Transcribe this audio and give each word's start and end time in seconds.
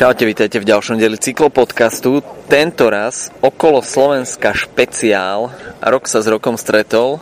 Čaute, 0.00 0.24
vítajte 0.24 0.56
v 0.56 0.68
ďalšom 0.72 0.96
dieli 0.96 1.20
cyklopodcastu. 1.20 2.24
Tento 2.48 2.88
raz 2.88 3.28
okolo 3.44 3.84
Slovenska 3.84 4.56
špeciál. 4.56 5.52
Rok 5.84 6.08
sa 6.08 6.24
s 6.24 6.32
rokom 6.32 6.56
stretol 6.56 7.20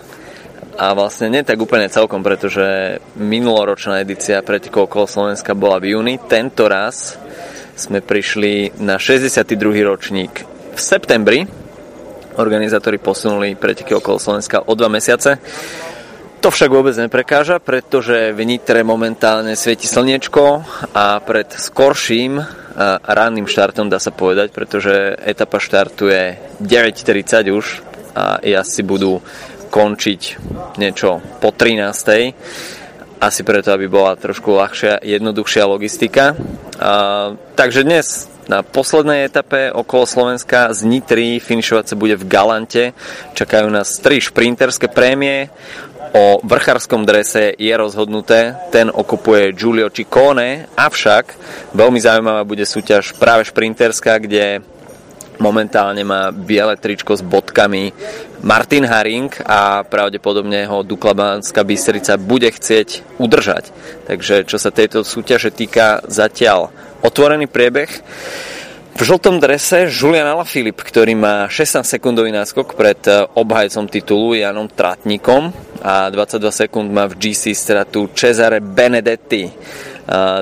a 0.79 0.95
vlastne 0.95 1.35
nie 1.35 1.43
tak 1.43 1.59
úplne 1.59 1.91
celkom, 1.91 2.23
pretože 2.23 3.03
minuloročná 3.19 4.07
edícia 4.07 4.39
pretekov 4.47 4.87
okolo 4.87 5.11
Slovenska 5.11 5.59
bola 5.59 5.83
v 5.83 5.99
júni. 5.99 6.15
Tento 6.31 6.71
raz 6.71 7.19
sme 7.75 7.99
prišli 7.99 8.79
na 8.79 9.03
62. 9.03 9.59
ročník 9.83 10.47
v 10.47 10.79
septembri. 10.79 11.43
Organizátori 12.39 13.03
posunuli 13.03 13.59
preteky 13.59 13.99
okolo 13.99 14.23
Slovenska 14.23 14.63
o 14.63 14.79
dva 14.79 14.87
mesiace. 14.87 15.43
To 16.39 16.55
však 16.55 16.71
vôbec 16.71 16.95
neprekáža, 16.95 17.59
pretože 17.59 18.31
v 18.31 18.41
Nitre 18.47 18.87
momentálne 18.87 19.59
svieti 19.59 19.91
slniečko 19.91 20.63
a 20.95 21.19
pred 21.19 21.51
skorším 21.51 22.39
ranným 23.03 23.51
štartom 23.51 23.91
dá 23.91 23.99
sa 23.99 24.15
povedať, 24.15 24.55
pretože 24.55 25.19
etapa 25.19 25.59
štartuje 25.59 26.39
9.40 26.63 27.51
už 27.51 27.67
a 28.15 28.39
jazdci 28.39 28.83
budú 28.87 29.19
končiť 29.75 30.21
niečo 30.79 31.19
po 31.43 31.51
13. 31.51 33.19
Asi 33.19 33.43
preto, 33.43 33.75
aby 33.75 33.91
bola 33.91 34.15
trošku 34.15 34.55
ľahšia, 34.55 35.03
jednoduchšia 35.03 35.67
logistika. 35.67 36.39
A, 36.79 37.35
takže 37.59 37.83
dnes 37.83 38.31
na 38.49 38.65
poslednej 38.65 39.29
etape 39.29 39.69
okolo 39.69 40.09
Slovenska 40.09 40.73
z 40.73 40.89
Nitry 40.89 41.37
finišovať 41.37 41.85
sa 41.85 42.01
bude 42.01 42.17
v 42.17 42.25
Galante. 42.25 42.97
Čakajú 43.37 43.69
nás 43.69 44.01
tri 44.01 44.25
šprinterské 44.25 44.89
prémie. 44.89 45.53
O 46.17 46.41
vrchárskom 46.41 47.05
drese 47.05 47.53
je 47.59 47.75
rozhodnuté, 47.77 48.57
ten 48.73 48.89
okupuje 48.89 49.53
Giulio 49.53 49.93
Ciccone, 49.93 50.65
avšak 50.73 51.37
veľmi 51.77 52.01
zaujímavá 52.01 52.49
bude 52.49 52.65
súťaž 52.65 53.13
práve 53.21 53.45
šprinterská, 53.45 54.17
kde 54.17 54.65
momentálne 55.37 56.03
má 56.03 56.33
biele 56.35 56.75
tričko 56.81 57.15
s 57.15 57.23
bodkami 57.23 57.93
Martin 58.41 58.89
Haring 58.89 59.31
a 59.47 59.85
pravdepodobne 59.87 60.67
ho 60.67 60.83
Dukla 60.83 61.15
Banská 61.15 61.63
Bystrica 61.63 62.17
bude 62.17 62.51
chcieť 62.51 63.19
udržať. 63.21 63.71
Takže 64.09 64.49
čo 64.49 64.57
sa 64.57 64.73
tejto 64.73 65.05
súťaže 65.05 65.53
týka 65.53 66.03
zatiaľ 66.09 66.71
otvorený 67.03 67.47
priebeh. 67.47 67.91
V 68.99 69.07
žltom 69.07 69.39
drese 69.39 69.87
Julian 69.87 70.27
Alaphilippe, 70.27 70.83
ktorý 70.83 71.15
má 71.15 71.47
16 71.47 71.87
sekundový 71.87 72.35
náskok 72.35 72.75
pred 72.75 72.99
eh, 73.07 73.31
obhajcom 73.31 73.87
titulu 73.87 74.35
Janom 74.35 74.67
Tratníkom 74.67 75.55
a 75.87 76.11
22 76.11 76.67
sekúnd 76.67 76.91
má 76.91 77.07
v 77.07 77.15
GC 77.15 77.55
stratu 77.55 78.11
Cesare 78.11 78.59
Benedetti. 78.59 79.55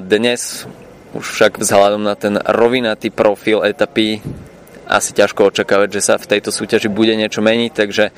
Dnes 0.01 0.65
už 1.13 1.27
však 1.37 1.61
vzhľadom 1.61 2.01
na 2.01 2.17
ten 2.17 2.41
rovinatý 2.41 3.13
profil 3.13 3.61
etapy 3.61 4.25
asi 4.89 5.13
ťažko 5.13 5.53
očakávať, 5.53 6.01
že 6.01 6.01
sa 6.01 6.15
v 6.17 6.25
tejto 6.25 6.49
súťaži 6.49 6.89
bude 6.89 7.13
niečo 7.13 7.45
meniť, 7.45 7.73
takže 7.77 8.09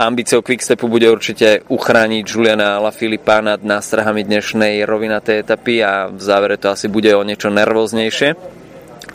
ambíciou 0.00 0.40
Quickstepu 0.40 0.88
bude 0.88 1.12
určite 1.12 1.60
uchrániť 1.68 2.24
Juliana 2.24 2.80
Filipa 2.88 3.44
nad 3.44 3.60
nástrahami 3.60 4.24
dnešnej 4.24 4.80
rovinatej 4.88 5.44
etapy 5.44 5.84
a 5.84 6.08
v 6.08 6.20
závere 6.24 6.56
to 6.56 6.72
asi 6.72 6.88
bude 6.88 7.12
o 7.12 7.20
niečo 7.20 7.52
nervóznejšie 7.52 8.64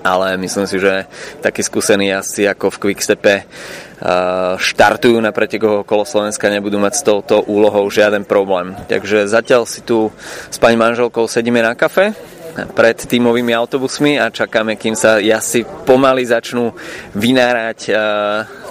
ale 0.01 0.37
myslím 0.37 0.65
si, 0.65 0.77
že 0.81 1.05
takí 1.41 1.61
skúsení 1.61 2.09
jazdci 2.09 2.49
ako 2.49 2.73
v 2.73 2.79
Quickstepe 2.81 3.35
uh, 3.45 4.57
štartujú 4.57 5.17
na 5.21 5.29
pretekoch 5.33 5.85
okolo 5.85 6.03
Slovenska, 6.05 6.49
nebudú 6.49 6.81
mať 6.81 6.93
s 6.97 7.05
touto 7.05 7.45
úlohou 7.45 7.85
žiaden 7.89 8.25
problém. 8.25 8.73
Takže 8.89 9.29
zatiaľ 9.29 9.69
si 9.69 9.85
tu 9.85 10.09
s 10.49 10.57
pani 10.57 10.77
manželkou 10.77 11.29
sedíme 11.29 11.61
na 11.61 11.77
kafe 11.77 12.13
pred 12.51 12.99
tímovými 12.99 13.55
autobusmi 13.55 14.19
a 14.19 14.27
čakáme, 14.27 14.75
kým 14.75 14.91
sa 14.91 15.23
jazdci 15.23 15.63
pomaly 15.87 16.27
začnú 16.27 16.75
vynárať 17.15 17.79
uh, 17.87 17.97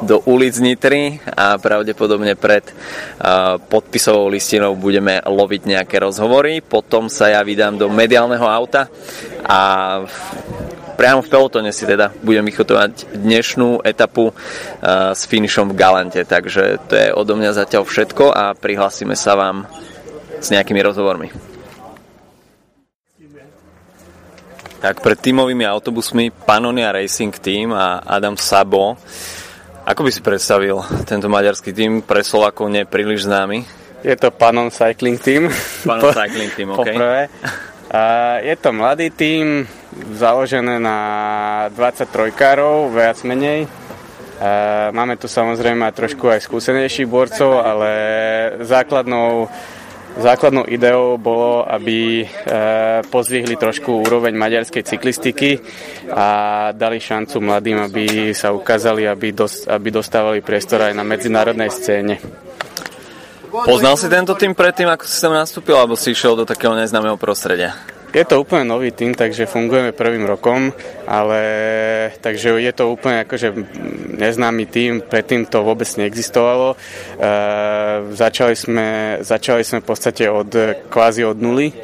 do 0.04 0.20
ulic 0.28 0.60
Nitry 0.60 1.16
a 1.24 1.56
pravdepodobne 1.56 2.36
pred 2.36 2.64
uh, 2.68 3.56
podpisovou 3.56 4.28
listinou 4.28 4.76
budeme 4.76 5.20
loviť 5.24 5.62
nejaké 5.64 5.96
rozhovory. 5.96 6.60
Potom 6.60 7.08
sa 7.08 7.32
ja 7.32 7.40
vydám 7.40 7.80
do 7.80 7.88
mediálneho 7.88 8.44
auta 8.44 8.88
a 9.48 9.60
priamo 11.00 11.24
v 11.24 11.32
pelotone 11.32 11.72
si 11.72 11.88
teda 11.88 12.12
budem 12.20 12.44
vychotovať 12.44 13.16
dnešnú 13.16 13.80
etapu 13.88 14.28
uh, 14.28 14.36
s 15.16 15.24
finišom 15.24 15.72
v 15.72 15.78
Galante. 15.80 16.20
Takže 16.28 16.76
to 16.84 16.92
je 16.92 17.08
odo 17.16 17.40
mňa 17.40 17.56
zatiaľ 17.56 17.88
všetko 17.88 18.28
a 18.28 18.52
prihlásime 18.52 19.16
sa 19.16 19.32
vám 19.32 19.64
s 20.36 20.52
nejakými 20.52 20.84
rozhovormi. 20.84 21.32
Tak 24.84 25.00
pred 25.00 25.16
tímovými 25.16 25.64
autobusmi 25.64 26.28
Panonia 26.32 26.92
Racing 26.92 27.32
Team 27.40 27.72
a 27.72 28.04
Adam 28.04 28.36
Sabo. 28.36 29.00
Ako 29.88 30.04
by 30.04 30.12
si 30.12 30.20
predstavil 30.20 30.84
tento 31.08 31.32
maďarský 31.32 31.72
tým 31.72 32.04
pre 32.04 32.20
Slovákov 32.20 32.68
nie 32.68 32.84
príliš 32.84 33.24
známy? 33.24 33.64
Je 34.04 34.16
to 34.20 34.28
Panon 34.28 34.68
Cycling 34.68 35.16
Team. 35.16 35.48
Panon 35.88 36.12
Cycling 36.12 36.52
Team, 36.52 36.68
ok. 36.76 36.76
Poprvé. 36.84 37.28
Je 38.40 38.54
to 38.56 38.70
mladý 38.70 39.10
tím, 39.10 39.66
založené 40.14 40.78
na 40.78 40.98
23 41.74 42.30
károv, 42.30 42.94
viac 42.94 43.18
menej. 43.26 43.66
Máme 44.94 45.18
tu 45.18 45.26
samozrejme 45.26 45.90
trošku 45.90 46.30
aj 46.30 46.46
skúsenejších 46.46 47.10
borcov, 47.10 47.58
ale 47.58 47.90
základnou, 48.62 49.50
základnou 50.22 50.70
ideou 50.70 51.18
bolo, 51.18 51.66
aby 51.66 52.24
e, 52.24 52.26
pozvihli 53.10 53.58
trošku 53.58 54.00
úroveň 54.06 54.32
maďarskej 54.38 54.86
cyklistiky 54.86 55.60
a 56.14 56.70
dali 56.72 57.02
šancu 57.02 57.36
mladým, 57.42 57.84
aby 57.84 58.32
sa 58.32 58.54
ukázali, 58.54 59.04
aby 59.66 59.90
dostávali 59.92 60.40
priestor 60.40 60.88
aj 60.88 60.96
na 60.96 61.04
medzinárodnej 61.04 61.68
scéne. 61.68 62.16
Poznal 63.50 63.98
si 63.98 64.06
tento 64.06 64.38
tým 64.38 64.54
predtým, 64.54 64.86
ako 64.86 65.04
si 65.04 65.18
tam 65.18 65.34
nastúpil, 65.34 65.74
alebo 65.74 65.98
si 65.98 66.14
išiel 66.14 66.38
do 66.38 66.46
takého 66.46 66.72
neznámeho 66.78 67.18
prostredia? 67.18 67.74
Je 68.10 68.26
to 68.26 68.42
úplne 68.42 68.66
nový 68.66 68.90
tým, 68.90 69.14
takže 69.14 69.46
fungujeme 69.46 69.94
prvým 69.94 70.26
rokom, 70.26 70.74
ale 71.06 71.42
takže 72.18 72.58
je 72.58 72.72
to 72.74 72.90
úplne 72.90 73.22
akože 73.22 73.54
neznámy 74.18 74.66
tým, 74.66 74.98
predtým 75.06 75.46
to 75.46 75.62
vôbec 75.62 75.86
neexistovalo. 75.94 76.74
E, 76.74 76.76
začali, 78.10 78.54
sme, 78.58 78.88
začali 79.22 79.62
sme 79.62 79.78
v 79.78 79.86
podstate 79.86 80.26
od 80.26 80.50
kvázi 80.90 81.22
od 81.22 81.38
nuly. 81.38 81.70
E, 81.70 81.74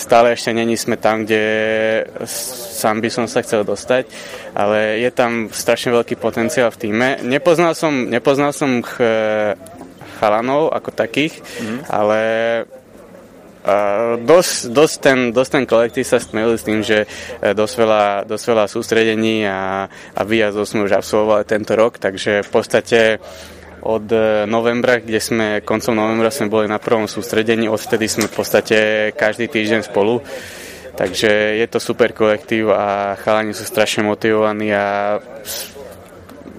stále 0.00 0.32
ešte 0.32 0.56
není 0.56 0.72
sme 0.80 0.96
tam, 0.96 1.28
kde 1.28 1.44
sám 2.24 3.04
by 3.04 3.12
som 3.12 3.28
sa 3.28 3.44
chcel 3.44 3.60
dostať, 3.60 4.08
ale 4.56 5.04
je 5.04 5.10
tam 5.12 5.52
strašne 5.52 5.92
veľký 5.92 6.16
potenciál 6.16 6.72
v 6.72 6.80
týme. 6.80 7.08
Nepoznal 7.28 7.76
som, 7.76 8.08
nepoznal 8.08 8.56
som 8.56 8.80
ch, 8.80 9.04
chalanov 10.18 10.74
ako 10.74 10.90
takých, 10.90 11.38
mm. 11.62 11.86
ale 11.86 12.20
dosť, 14.24 14.72
dosť, 14.72 14.96
ten, 15.00 15.18
dosť 15.34 15.50
ten 15.50 15.64
kolektív 15.68 16.04
sa 16.06 16.18
stmelil 16.22 16.56
s 16.56 16.64
tým, 16.64 16.80
že 16.80 17.04
e, 17.04 17.52
dosť 17.52 17.74
veľa, 17.76 18.04
dosť 18.24 18.44
veľa 18.48 18.64
sústredení 18.70 19.44
a, 19.44 19.84
a 19.88 20.20
výjazdov 20.24 20.64
sme 20.64 20.86
už 20.88 20.96
absolvovali 20.96 21.44
tento 21.44 21.76
rok, 21.76 22.00
takže 22.00 22.46
v 22.46 22.50
podstate 22.50 23.00
od 23.84 24.06
e, 24.08 24.48
novembra, 24.48 25.02
kde 25.02 25.20
sme, 25.20 25.46
koncom 25.66 25.92
novembra 25.92 26.32
sme 26.32 26.48
boli 26.48 26.66
na 26.70 26.80
prvom 26.80 27.10
sústredení, 27.10 27.68
odvtedy 27.68 28.08
sme 28.08 28.26
v 28.30 28.34
podstate 28.34 28.78
každý 29.12 29.50
týždeň 29.50 29.80
spolu. 29.84 30.22
Takže 30.98 31.30
je 31.62 31.66
to 31.70 31.78
super 31.78 32.10
kolektív 32.10 32.74
a 32.74 33.14
chalani 33.22 33.54
sú 33.54 33.62
strašne 33.62 34.02
motivovaní 34.02 34.74
a 34.74 35.22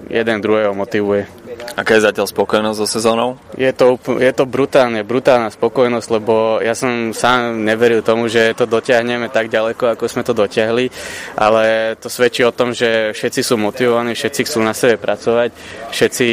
jeden 0.08 0.40
druhého 0.40 0.72
motivuje. 0.72 1.39
Aká 1.78 1.96
je 1.96 2.06
zatiaľ 2.06 2.26
spokojnosť 2.28 2.78
so 2.82 2.86
sezónou? 2.86 3.40
Je 3.56 3.70
to, 3.72 3.96
je 4.20 4.32
to 4.34 4.44
brutálne, 4.44 5.00
brutálna 5.06 5.48
spokojnosť, 5.48 6.08
lebo 6.12 6.58
ja 6.60 6.76
som 6.76 7.14
sám 7.16 7.62
neveril 7.62 8.04
tomu, 8.04 8.28
že 8.28 8.52
to 8.52 8.68
dotiahneme 8.68 9.32
tak 9.32 9.48
ďaleko, 9.48 9.96
ako 9.96 10.04
sme 10.10 10.22
to 10.26 10.36
dotiahli, 10.36 10.92
ale 11.38 11.94
to 11.96 12.12
svedčí 12.12 12.44
o 12.44 12.52
tom, 12.54 12.76
že 12.76 13.16
všetci 13.16 13.40
sú 13.40 13.54
motivovaní, 13.56 14.12
všetci 14.12 14.40
chcú 14.44 14.58
na 14.60 14.76
sebe 14.76 15.00
pracovať, 15.00 15.50
všetci 15.94 16.28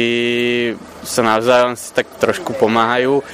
sa 1.02 1.22
navzájom 1.24 1.78
tak 1.94 2.06
trošku 2.20 2.52
pomáhajú 2.58 3.24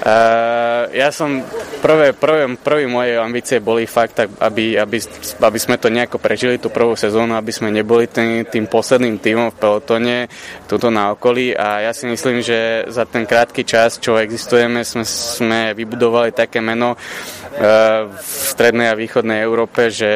Uh, 0.00 0.88
ja 0.96 1.12
som 1.12 1.44
prvé, 1.84 2.16
prvé, 2.16 2.48
prvé 2.56 2.88
moje 2.88 3.20
ambície 3.20 3.60
boli 3.60 3.84
fakt, 3.84 4.24
aby, 4.24 4.80
aby, 4.80 4.96
aby 5.44 5.58
sme 5.60 5.76
to 5.76 5.92
nejako 5.92 6.16
prežili 6.16 6.56
tú 6.56 6.72
prvú 6.72 6.96
sezónu, 6.96 7.36
aby 7.36 7.52
sme 7.52 7.68
neboli 7.68 8.08
tým, 8.08 8.48
tým 8.48 8.64
posledným 8.64 9.20
týmom 9.20 9.52
v 9.52 9.60
pelotone 9.60 10.16
tuto 10.64 10.88
na 10.88 11.12
okolí. 11.12 11.52
A 11.52 11.84
ja 11.84 11.92
si 11.92 12.08
myslím, 12.08 12.40
že 12.40 12.88
za 12.88 13.04
ten 13.04 13.28
krátky 13.28 13.60
čas, 13.68 14.00
čo 14.00 14.16
existujeme, 14.16 14.88
sme, 14.88 15.04
sme 15.04 15.60
vybudovali 15.76 16.32
také 16.32 16.64
meno 16.64 16.96
uh, 16.96 18.08
v 18.08 18.24
strednej 18.24 18.88
a 18.88 18.96
východnej 18.96 19.44
Európe, 19.44 19.92
že 19.92 20.12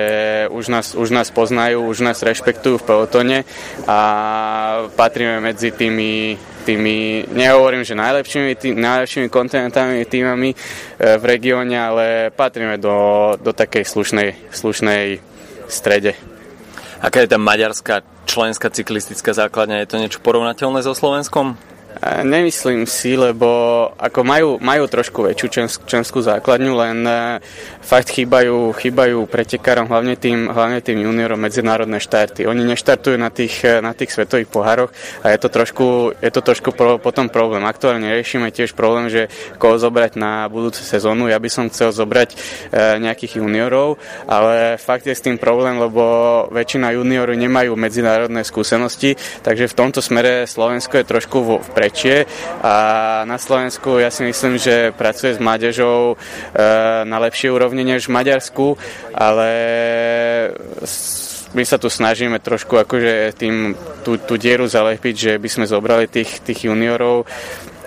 už 0.48 0.64
nás, 0.72 0.96
už 0.96 1.12
nás 1.12 1.28
poznajú, 1.28 1.84
už 1.84 2.00
nás 2.00 2.25
rešpektujú 2.25 2.81
v 2.81 2.86
pelotone 2.88 3.38
a 3.84 3.98
patríme 4.96 5.44
medzi 5.44 5.76
tými 5.76 6.40
tými, 6.64 7.28
nehovorím, 7.28 7.84
že 7.84 7.93
najlepšími, 7.94 8.56
tým, 8.56 8.81
najlepšími 8.81 9.28
kontinentálnymi 9.28 10.05
týmami 10.08 10.50
e, 10.50 10.56
v 11.20 11.25
regióne, 11.25 11.76
ale 11.76 12.05
patríme 12.32 12.81
do, 12.81 13.37
do 13.37 13.52
takej 13.52 13.84
slušnej, 13.84 14.28
slušnej 14.49 15.20
strede. 15.69 16.16
Aká 17.05 17.20
je 17.20 17.28
tá 17.28 17.37
maďarská 17.37 18.00
členská 18.25 18.72
cyklistická 18.72 19.37
základňa? 19.37 19.84
Je 19.84 19.90
to 19.93 20.00
niečo 20.00 20.25
porovnateľné 20.25 20.81
so 20.81 20.96
Slovenskom? 20.96 21.74
Nemyslím 22.02 22.91
si, 22.91 23.14
lebo 23.14 23.46
ako 23.94 24.20
majú, 24.26 24.49
majú 24.58 24.85
trošku 24.91 25.31
väčšiu 25.31 25.70
členskú 25.87 26.19
základňu, 26.19 26.73
len 26.75 26.99
e, 27.06 27.38
fakt 27.87 28.11
chýbajú, 28.11 28.75
chýbajú 28.75 29.31
pretekárom, 29.31 29.87
hlavne 29.87 30.19
tým, 30.19 30.50
hlavne 30.50 30.82
tým 30.82 31.06
juniorom 31.06 31.38
medzinárodné 31.38 32.02
štarty. 32.02 32.50
Oni 32.50 32.67
neštartujú 32.67 33.14
na 33.14 33.31
tých, 33.31 33.62
e, 33.62 33.79
na 33.79 33.94
tých 33.94 34.11
svetových 34.11 34.50
pohároch 34.50 34.91
a 35.23 35.31
je 35.31 35.38
to 35.38 35.49
trošku, 35.49 35.87
je 36.19 36.31
to 36.35 36.41
trošku 36.43 36.75
pro, 36.75 36.99
potom 36.99 37.31
problém. 37.31 37.62
Aktuálne 37.62 38.11
riešime 38.11 38.50
tiež 38.50 38.75
problém, 38.75 39.06
že 39.06 39.31
koho 39.62 39.79
zobrať 39.79 40.19
na 40.19 40.50
budúcu 40.50 40.82
sezónu. 40.82 41.31
Ja 41.31 41.38
by 41.38 41.46
som 41.46 41.70
chcel 41.70 41.94
zobrať 41.94 42.35
e, 42.35 42.37
nejakých 42.99 43.38
juniorov, 43.38 44.02
ale 44.26 44.82
fakt 44.82 45.06
je 45.06 45.14
s 45.14 45.23
tým 45.23 45.38
problém, 45.38 45.79
lebo 45.79 46.02
väčšina 46.50 46.91
juniorov 46.99 47.38
nemajú 47.38 47.79
medzinárodné 47.79 48.43
skúsenosti, 48.43 49.14
takže 49.46 49.70
v 49.70 49.79
tomto 49.79 50.02
smere 50.02 50.50
Slovensko 50.50 50.99
je 50.99 51.06
trošku 51.06 51.38
v 51.38 51.70
prečie 51.84 52.25
a 52.64 52.75
na 53.28 53.36
Slovensku 53.36 54.00
ja 54.00 54.08
si 54.08 54.25
myslím, 54.25 54.56
že 54.56 54.96
pracuje 54.96 55.36
s 55.36 55.42
mládežou 55.44 56.16
e, 56.16 56.64
na 57.04 57.20
lepšej 57.20 57.52
úrovni 57.52 57.84
než 57.84 58.08
v 58.08 58.16
Maďarsku, 58.16 58.81
ale 59.12 59.48
my 61.52 61.62
sa 61.69 61.76
tu 61.76 61.92
snažíme 61.92 62.40
trošku 62.40 62.81
akože 62.81 63.36
tým 63.36 63.76
tú, 64.00 64.16
tú 64.16 64.40
dieru 64.40 64.64
zalepiť, 64.64 65.14
že 65.14 65.32
by 65.36 65.48
sme 65.52 65.69
zobrali 65.69 66.08
tých, 66.08 66.40
tých 66.40 66.72
juniorov 66.72 67.28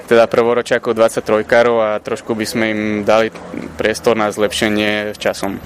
teda 0.08 0.30
prvoročiakov 0.30 0.96
23 0.96 1.44
károv 1.44 1.84
a 1.84 2.00
trošku 2.00 2.32
by 2.32 2.46
sme 2.48 2.66
im 2.72 2.82
dali 3.04 3.28
priestor 3.76 4.16
na 4.16 4.32
zlepšenie 4.32 5.18
časom. 5.18 5.60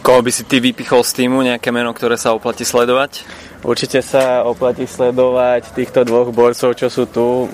Koho 0.00 0.24
by 0.24 0.32
si 0.32 0.48
ty 0.48 0.58
vypichol 0.58 1.06
z 1.06 1.12
týmu, 1.22 1.44
nejaké 1.44 1.70
meno, 1.70 1.94
ktoré 1.94 2.18
sa 2.18 2.34
oplatí 2.34 2.66
sledovať? 2.66 3.22
Určite 3.60 4.00
sa 4.00 4.48
oplatí 4.48 4.88
sledovať 4.88 5.76
týchto 5.76 6.00
dvoch 6.08 6.32
borcov, 6.32 6.72
čo 6.72 6.88
sú 6.88 7.04
tu, 7.12 7.44
e, 7.44 7.46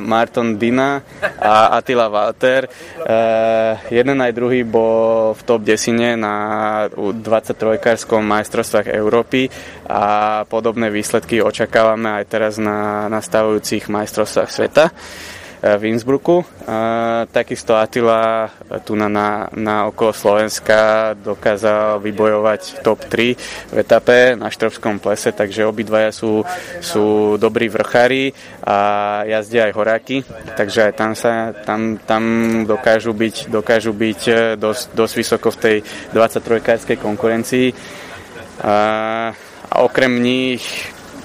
Marton 0.00 0.56
Dina 0.56 1.04
a 1.36 1.76
Attila 1.76 2.08
Walter. 2.08 2.64
E, 2.64 2.68
jeden 3.92 4.24
aj 4.24 4.32
druhý 4.32 4.64
bol 4.64 5.36
v 5.36 5.40
top 5.44 5.68
desine 5.68 6.16
na 6.16 6.34
23-karskom 6.96 8.24
majstrovstvách 8.24 8.88
Európy 8.88 9.52
a 9.84 10.42
podobné 10.48 10.88
výsledky 10.88 11.44
očakávame 11.44 12.08
aj 12.18 12.24
teraz 12.24 12.56
na 12.56 13.12
nastavujúcich 13.12 13.92
majstrovstvách 13.92 14.48
sveta. 14.48 14.84
Eh, 15.58 15.74
v 15.74 15.90
Innsbrucku. 15.90 16.46
Takisto 17.34 17.74
Attila 17.74 18.46
eh, 18.46 18.78
tu 18.86 18.94
na, 18.94 19.10
na, 19.10 19.50
na 19.58 19.90
okolo 19.90 20.14
Slovenska 20.14 21.12
dokázal 21.18 21.98
vybojovať 21.98 22.86
top 22.86 23.02
3 23.10 23.34
v 23.74 23.76
etape 23.82 24.38
na 24.38 24.54
Štrovskom 24.54 25.02
plese, 25.02 25.34
takže 25.34 25.66
obidvaja 25.66 26.14
sú, 26.14 26.46
sú 26.78 27.34
dobrí 27.42 27.66
vrchári 27.66 28.30
a 28.62 28.78
jazdia 29.26 29.66
aj 29.66 29.72
horáky, 29.74 30.16
takže 30.54 30.78
aj 30.90 30.92
tam, 30.94 31.12
sa, 31.18 31.50
tam, 31.66 31.98
tam 32.06 32.22
dokážu 32.62 33.10
byť, 33.10 33.50
dokážu 33.50 33.90
byť 33.90 34.20
eh, 34.30 34.38
dosť, 34.54 34.94
dosť 34.94 35.14
vysoko 35.18 35.50
v 35.50 35.58
tej 35.58 35.76
23-kárskej 36.14 37.02
konkurencii. 37.02 37.74
A, 38.62 38.74
a 39.74 39.76
okrem 39.82 40.22
nich 40.22 40.62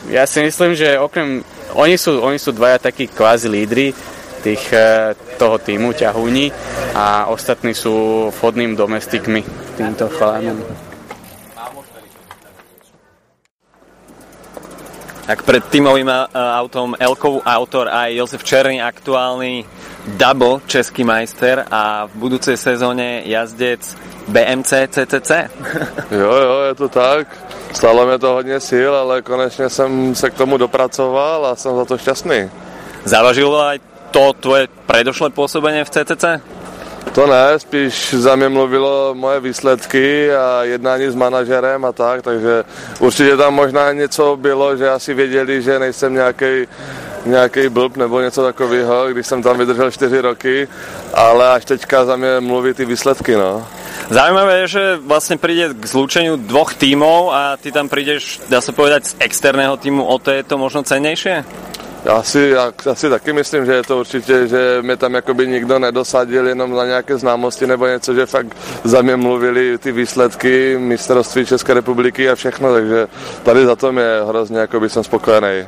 ja 0.09 0.25
si 0.25 0.41
myslím, 0.41 0.73
že 0.73 0.99
okrem 0.99 1.45
oni 1.73 1.95
sú, 1.97 2.21
oni 2.21 2.37
sú 2.37 2.51
dvaja 2.53 2.91
takí 2.91 3.09
kvázi 3.09 3.47
lídry, 3.49 3.93
tých, 4.43 4.63
e, 4.75 5.15
toho 5.39 5.55
týmu 5.57 5.95
ťahúni 5.95 6.51
a 6.91 7.31
ostatní 7.31 7.71
sú 7.71 8.27
vhodným 8.35 8.75
domestikmi 8.75 9.39
týmto 9.79 10.11
chalanom. 10.11 10.59
Tak 15.23 15.47
pred 15.47 15.63
týmovým 15.71 16.11
e, 16.11 16.27
autom 16.35 16.99
Elkov 16.99 17.39
autor 17.47 17.87
aj 17.87 18.11
Jozef 18.11 18.43
Černý, 18.43 18.83
aktuálny 18.83 19.63
Dabo, 20.19 20.59
český 20.67 21.07
majster 21.07 21.63
a 21.71 22.11
v 22.11 22.27
budúcej 22.27 22.59
sezóne 22.59 23.23
jazdec 23.23 23.79
BMC 24.27 24.91
CCC. 24.91 25.31
Jo, 26.11 26.31
jo, 26.35 26.55
je 26.67 26.75
to 26.75 26.87
tak. 26.91 27.27
Stalo 27.73 28.05
mi 28.05 28.19
to 28.19 28.33
hodně 28.33 28.59
sil, 28.69 28.91
ale 28.95 29.21
konečně 29.21 29.69
jsem 29.69 30.15
se 30.15 30.29
k 30.29 30.33
tomu 30.33 30.57
dopracoval 30.57 31.45
a 31.45 31.55
jsem 31.55 31.75
za 31.75 31.85
to 31.85 31.97
šťastný. 31.97 32.51
Zavažilo 33.03 33.59
aj 33.59 33.79
to 34.13 34.37
tvoje 34.37 34.69
predošlé 34.85 35.33
pôsobenie 35.33 35.81
v 35.81 35.89
CCC? 35.89 36.25
To 37.11 37.27
ne, 37.27 37.59
spíš 37.59 38.13
za 38.13 38.35
mě 38.35 38.49
mluvilo 38.49 39.13
moje 39.13 39.39
výsledky 39.39 40.35
a 40.35 40.63
jednání 40.63 41.09
s 41.09 41.15
manažerem 41.15 41.85
a 41.85 41.91
tak, 41.91 42.21
takže 42.21 42.63
určitě 42.99 43.37
tam 43.37 43.53
možná 43.53 43.91
něco 43.91 44.37
bylo, 44.37 44.77
že 44.77 44.89
asi 44.89 45.13
věděli, 45.13 45.61
že 45.61 45.79
nejsem 45.79 46.13
nějaký 46.13 46.67
nějaký 47.25 47.69
blb 47.69 47.97
nebo 47.97 48.21
něco 48.21 48.43
takového, 48.43 49.07
když 49.07 49.27
jsem 49.27 49.43
tam 49.43 49.57
vydržel 49.57 49.91
4 49.91 50.21
roky, 50.21 50.67
ale 51.13 51.49
až 51.49 51.65
teďka 51.65 52.05
za 52.05 52.15
mě 52.15 52.39
mluví 52.39 52.73
ty 52.73 52.85
výsledky, 52.85 53.35
no. 53.35 53.67
Zaujímavé 54.11 54.67
je, 54.67 54.67
že 54.67 54.83
vlastne 54.99 55.39
príde 55.39 55.71
k 55.71 55.83
zlúčeniu 55.87 56.35
dvoch 56.35 56.75
tímov 56.75 57.31
a 57.31 57.55
ty 57.55 57.71
tam 57.71 57.87
prídeš, 57.87 58.43
dá 58.51 58.59
sa 58.59 58.75
povedať, 58.75 59.15
z 59.15 59.23
externého 59.23 59.79
týmu, 59.79 60.03
o 60.03 60.19
to 60.19 60.35
je 60.35 60.43
to 60.43 60.59
možno 60.59 60.83
cennejšie? 60.83 61.47
Já 62.05 62.23
si, 62.23 63.09
taky 63.09 63.33
myslím, 63.33 63.65
že 63.65 63.73
je 63.73 63.83
to 63.83 63.99
určitě, 63.99 64.47
že 64.47 64.77
mě 64.81 64.97
tam 64.97 65.13
jakoby 65.13 65.47
nikdo 65.47 65.79
nedosadil 65.79 66.47
jenom 66.47 66.75
na 66.75 66.85
nějaké 66.85 67.17
známosti 67.17 67.67
nebo 67.67 67.87
něco, 67.87 68.13
že 68.13 68.25
fakt 68.25 68.57
za 68.83 69.01
mě 69.01 69.15
mluvili 69.15 69.77
ty 69.77 69.91
výsledky 69.91 70.77
mistrovství 70.77 71.45
České 71.45 71.73
republiky 71.73 72.29
a 72.29 72.35
všechno, 72.35 72.73
takže 72.73 73.07
tady 73.43 73.65
za 73.65 73.75
to 73.75 73.91
je 73.91 74.21
hrozně 74.27 74.59
jakoby 74.59 74.89
jsem 74.89 75.03
spokojený. 75.03 75.67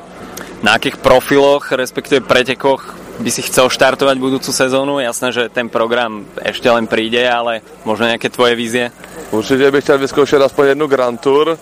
Na 0.63 0.73
akých 0.73 0.97
profiloch, 0.97 1.71
respektíve 1.71 2.21
pretekoch 2.21 2.97
by 3.19 3.31
si 3.31 3.41
chcel 3.41 3.69
štartovať 3.69 4.17
budúcu 4.19 4.51
sezónu? 4.51 4.99
Jasné, 4.99 5.31
že 5.31 5.47
ten 5.47 5.71
program 5.71 6.27
ešte 6.43 6.67
len 6.67 6.83
príde, 6.83 7.23
ale 7.23 7.63
možno 7.87 8.11
nejaké 8.11 8.27
tvoje 8.27 8.55
vízie? 8.55 8.91
Určitě 9.31 9.71
bych 9.71 9.83
chtěl 9.83 9.97
vyzkoušet 9.97 10.41
aspoň 10.41 10.67
jednu 10.67 10.87
Grand 10.87 11.21
Tour, 11.21 11.57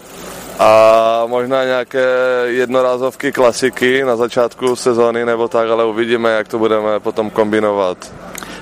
a 0.59 1.23
možná 1.27 1.63
nějaké 1.63 2.05
jednorázovky 2.45 3.31
klasiky 3.31 4.03
na 4.03 4.15
začátku 4.15 4.75
sezóny 4.75 5.25
nebo 5.25 5.47
tak, 5.47 5.69
ale 5.69 5.85
uvidíme, 5.85 6.31
jak 6.31 6.47
to 6.47 6.59
budeme 6.59 6.99
potom 6.99 7.29
kombinovat. 7.29 7.97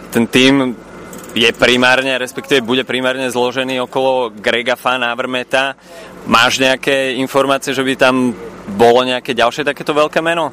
Ten 0.09 0.27
tým 0.27 0.75
je 1.35 1.51
primárne, 1.51 2.17
respektíve 2.17 2.61
bude 2.61 2.83
primárne 2.83 3.31
zložený 3.31 3.81
okolo 3.87 4.31
Grega 4.35 4.75
Fan 4.75 5.03
Avermeta. 5.03 5.75
Máš 6.27 6.59
nejaké 6.59 7.15
informácie, 7.15 7.71
že 7.73 7.83
by 7.83 7.95
tam 7.95 8.35
bolo 8.75 9.03
nejaké 9.07 9.31
ďalšie 9.33 9.63
takéto 9.63 9.95
veľké 9.95 10.19
meno? 10.21 10.51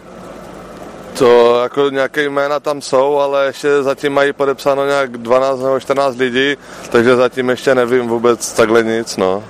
To 1.19 1.61
jako 1.63 1.91
nějaké 1.91 2.23
jména 2.25 2.61
tam 2.61 2.83
jsou, 2.83 3.19
ale 3.19 3.47
ještě 3.47 3.83
zatím 3.83 4.13
mají 4.13 4.33
podepsáno 4.33 4.87
nějak 4.87 5.19
12 5.19 5.61
nebo 5.61 5.81
14 5.81 6.17
lidí, 6.17 6.57
takže 6.91 7.17
zatím 7.17 7.51
ještě 7.51 7.75
nevím 7.75 8.09
vůbec 8.09 8.53
takhle 8.53 8.83
nic, 8.83 9.17
no. 9.17 9.45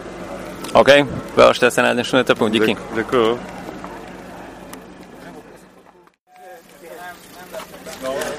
OK, 0.77 0.91
veľa 1.33 1.53
šťastia 1.57 1.83
na 1.85 1.97
dnešnú 1.97 2.21
etapu, 2.21 2.45
díky. 2.53 2.77
Ďakujem. 2.93 3.59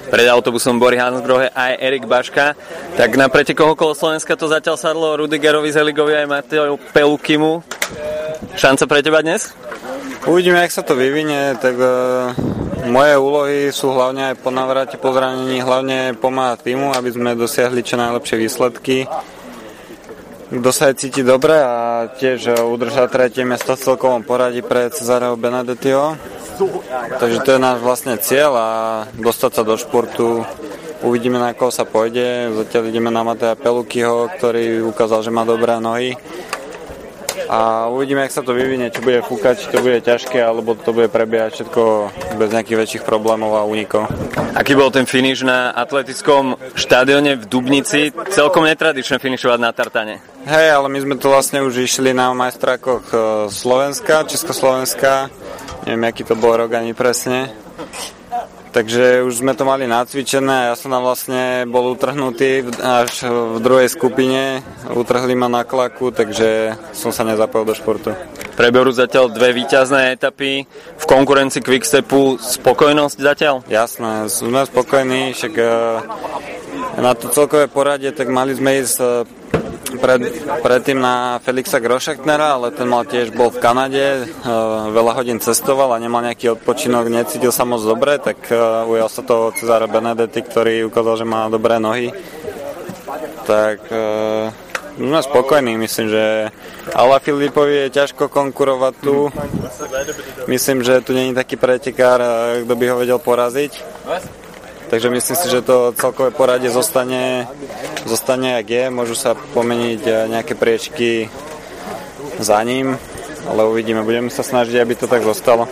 Pred 0.09 0.25
autobusom 0.25 0.81
Bory 0.81 0.97
Hansgrohe 0.97 1.53
aj 1.53 1.77
Erik 1.77 2.09
Baška. 2.09 2.57
Tak 2.97 3.13
na 3.13 3.29
pretekoch 3.29 3.77
okolo 3.77 3.93
Slovenska 3.93 4.33
to 4.33 4.49
zatiaľ 4.49 4.73
sadlo 4.73 5.21
Rudigerovi 5.21 5.69
Zeligovi 5.69 6.17
aj 6.17 6.25
Mateo 6.25 6.81
Pelukimu. 6.81 7.61
Šanca 8.57 8.89
pre 8.89 9.05
teba 9.05 9.21
dnes? 9.21 9.53
Uvidíme, 10.25 10.65
jak 10.65 10.73
sa 10.73 10.81
to 10.81 10.97
vyvinie, 10.97 11.53
tak 11.61 11.77
uh, 11.77 12.33
moje 12.89 13.13
úlohy 13.21 13.57
sú 13.69 13.93
hlavne 13.93 14.33
aj 14.33 14.35
po 14.41 14.49
navrate 14.49 14.97
po 14.97 15.13
zranení, 15.13 15.61
hlavne 15.61 16.17
pomáhať 16.17 16.65
týmu, 16.73 16.91
aby 16.97 17.09
sme 17.13 17.37
dosiahli 17.37 17.85
čo 17.85 17.95
najlepšie 17.95 18.35
výsledky 18.41 19.05
kto 20.49 20.69
sa 20.73 20.89
aj 20.89 20.97
cíti 20.97 21.21
dobre 21.21 21.53
a 21.53 22.09
tiež 22.09 22.65
udržať 22.65 23.07
tretie 23.13 23.45
miesto 23.45 23.77
v 23.77 23.83
celkovom 23.85 24.25
poradí 24.25 24.65
pre 24.65 24.89
Cezareho 24.89 25.37
Benedettiho. 25.37 26.17
Takže 27.21 27.39
to 27.45 27.49
je 27.53 27.59
náš 27.61 27.77
vlastne 27.85 28.17
cieľ 28.17 28.51
a 28.57 28.69
dostať 29.13 29.51
sa 29.53 29.63
do 29.63 29.77
športu. 29.77 30.41
Uvidíme, 31.05 31.39
na 31.39 31.55
koho 31.55 31.71
sa 31.71 31.87
pôjde. 31.87 32.51
Zatiaľ 32.65 32.91
ideme 32.91 33.07
na 33.07 33.23
Mateja 33.23 33.55
Pelukyho, 33.55 34.27
ktorý 34.35 34.83
ukázal, 34.89 35.23
že 35.23 35.31
má 35.31 35.47
dobré 35.47 35.79
nohy 35.79 36.17
a 37.49 37.89
uvidíme, 37.89 38.21
jak 38.21 38.37
sa 38.37 38.45
to 38.45 38.53
vyvinie, 38.53 38.93
či 38.93 39.01
bude 39.01 39.25
fúkať, 39.25 39.65
či 39.65 39.73
to 39.73 39.81
bude 39.81 40.05
ťažké, 40.05 40.37
alebo 40.37 40.77
to 40.77 40.93
bude 40.93 41.09
prebiehať 41.09 41.57
všetko 41.57 41.81
bez 42.37 42.49
nejakých 42.53 42.77
väčších 42.77 43.03
problémov 43.03 43.57
a 43.57 43.65
únikov. 43.65 44.05
Aký 44.53 44.77
bol 44.77 44.93
ten 44.93 45.09
finish 45.09 45.41
na 45.41 45.73
atletickom 45.73 46.61
štadióne 46.77 47.41
v 47.41 47.43
Dubnici? 47.49 48.13
Celkom 48.29 48.69
netradičné 48.69 49.17
finišovať 49.17 49.59
na 49.65 49.73
tartane. 49.73 50.21
Hej, 50.45 50.77
ale 50.77 50.87
my 50.93 50.99
sme 51.01 51.15
to 51.17 51.33
vlastne 51.33 51.65
už 51.65 51.89
išli 51.89 52.13
na 52.13 52.29
majstrákoch 52.37 53.03
e, 53.09 53.17
Slovenska, 53.49 54.29
Československa, 54.29 55.33
neviem, 55.89 56.05
aký 56.05 56.21
to 56.21 56.37
bol 56.37 56.53
rok 56.53 56.77
ani 56.77 56.93
presne. 56.93 57.49
Takže 58.69 59.25
už 59.25 59.41
sme 59.41 59.57
to 59.57 59.65
mali 59.65 59.89
nacvičené 59.89 60.53
a 60.53 60.67
ja 60.71 60.75
som 60.77 60.93
tam 60.93 61.05
vlastne 61.05 61.65
bol 61.65 61.93
utrhnutý 61.93 62.65
až 62.79 63.25
v 63.25 63.57
druhej 63.61 63.89
skupine. 63.89 64.61
Utrhli 64.93 65.33
ma 65.33 65.49
na 65.49 65.65
klaku, 65.65 66.13
takže 66.13 66.77
som 66.93 67.09
sa 67.09 67.25
nezapojil 67.25 67.65
do 67.65 67.75
športu. 67.75 68.11
Preberú 68.59 68.91
zatiaľ 68.91 69.31
dve 69.31 69.55
výťazné 69.55 70.19
etapy 70.19 70.67
v 70.99 71.05
konkurencii 71.07 71.63
Quickstepu. 71.63 72.35
Spokojnosť 72.37 73.17
zatiaľ? 73.17 73.55
Jasné, 73.71 74.27
sme 74.27 74.67
spokojní, 74.67 75.31
však 75.31 75.53
e, 75.55 75.65
na 76.99 77.15
to 77.15 77.31
celkové 77.31 77.71
poradie, 77.71 78.11
tak 78.11 78.27
mali 78.27 78.51
sme 78.51 78.83
ísť 78.83 78.97
e, 78.99 79.38
pred, 79.99 80.21
predtým 80.63 80.99
na 81.01 81.39
Felixa 81.43 81.81
Grošaktnera, 81.81 82.55
ale 82.55 82.71
ten 82.71 82.87
mal 82.87 83.03
tiež 83.03 83.33
bol 83.35 83.49
v 83.49 83.61
Kanade, 83.61 84.05
e, 84.21 84.23
veľa 84.93 85.13
hodín 85.17 85.41
cestoval 85.43 85.93
a 85.93 86.01
nemal 86.01 86.23
nejaký 86.23 86.55
odpočinok, 86.55 87.11
necítil 87.11 87.51
sa 87.51 87.67
moc 87.67 87.83
dobre, 87.83 88.17
tak 88.21 88.37
ujal 88.85 89.09
sa 89.09 89.21
to 89.25 89.51
Cezara 89.57 89.89
Benedetti, 89.89 90.41
ktorý 90.45 90.87
ukázal, 90.87 91.21
že 91.21 91.25
má 91.27 91.49
dobré 91.51 91.77
nohy. 91.81 92.13
Tak 93.49 93.81
sme 94.99 95.23
spokojní, 95.23 95.79
myslím, 95.79 96.11
že 96.11 96.51
Ala 96.91 97.23
Filipovi 97.23 97.87
je 97.87 97.95
ťažko 98.03 98.27
konkurovať 98.27 98.93
tu. 98.99 99.31
Myslím, 100.51 100.83
že 100.83 100.99
tu 100.99 101.15
není 101.15 101.31
taký 101.31 101.55
pretekár, 101.55 102.19
kto 102.67 102.73
by 102.75 102.85
ho 102.91 102.95
vedel 102.99 103.19
poraziť. 103.23 103.71
Takže 104.89 105.09
myslím 105.13 105.37
si, 105.37 105.47
že 105.53 105.61
to 105.61 105.93
celkové 105.93 106.33
poradie 106.33 106.73
zostane, 106.73 107.45
zostane 108.09 108.57
jak 108.57 108.67
je. 108.69 108.83
Môžu 108.89 109.13
sa 109.13 109.37
pomeniť 109.37 110.01
eh, 110.01 110.15
nejaké 110.25 110.57
priečky 110.57 111.29
za 112.41 112.57
ním, 112.65 112.97
ale 113.45 113.69
uvidíme. 113.69 114.01
Budeme 114.01 114.33
sa 114.33 114.41
snažiť, 114.41 114.81
aby 114.81 114.93
to 114.97 115.05
tak 115.05 115.21
zostalo. 115.21 115.69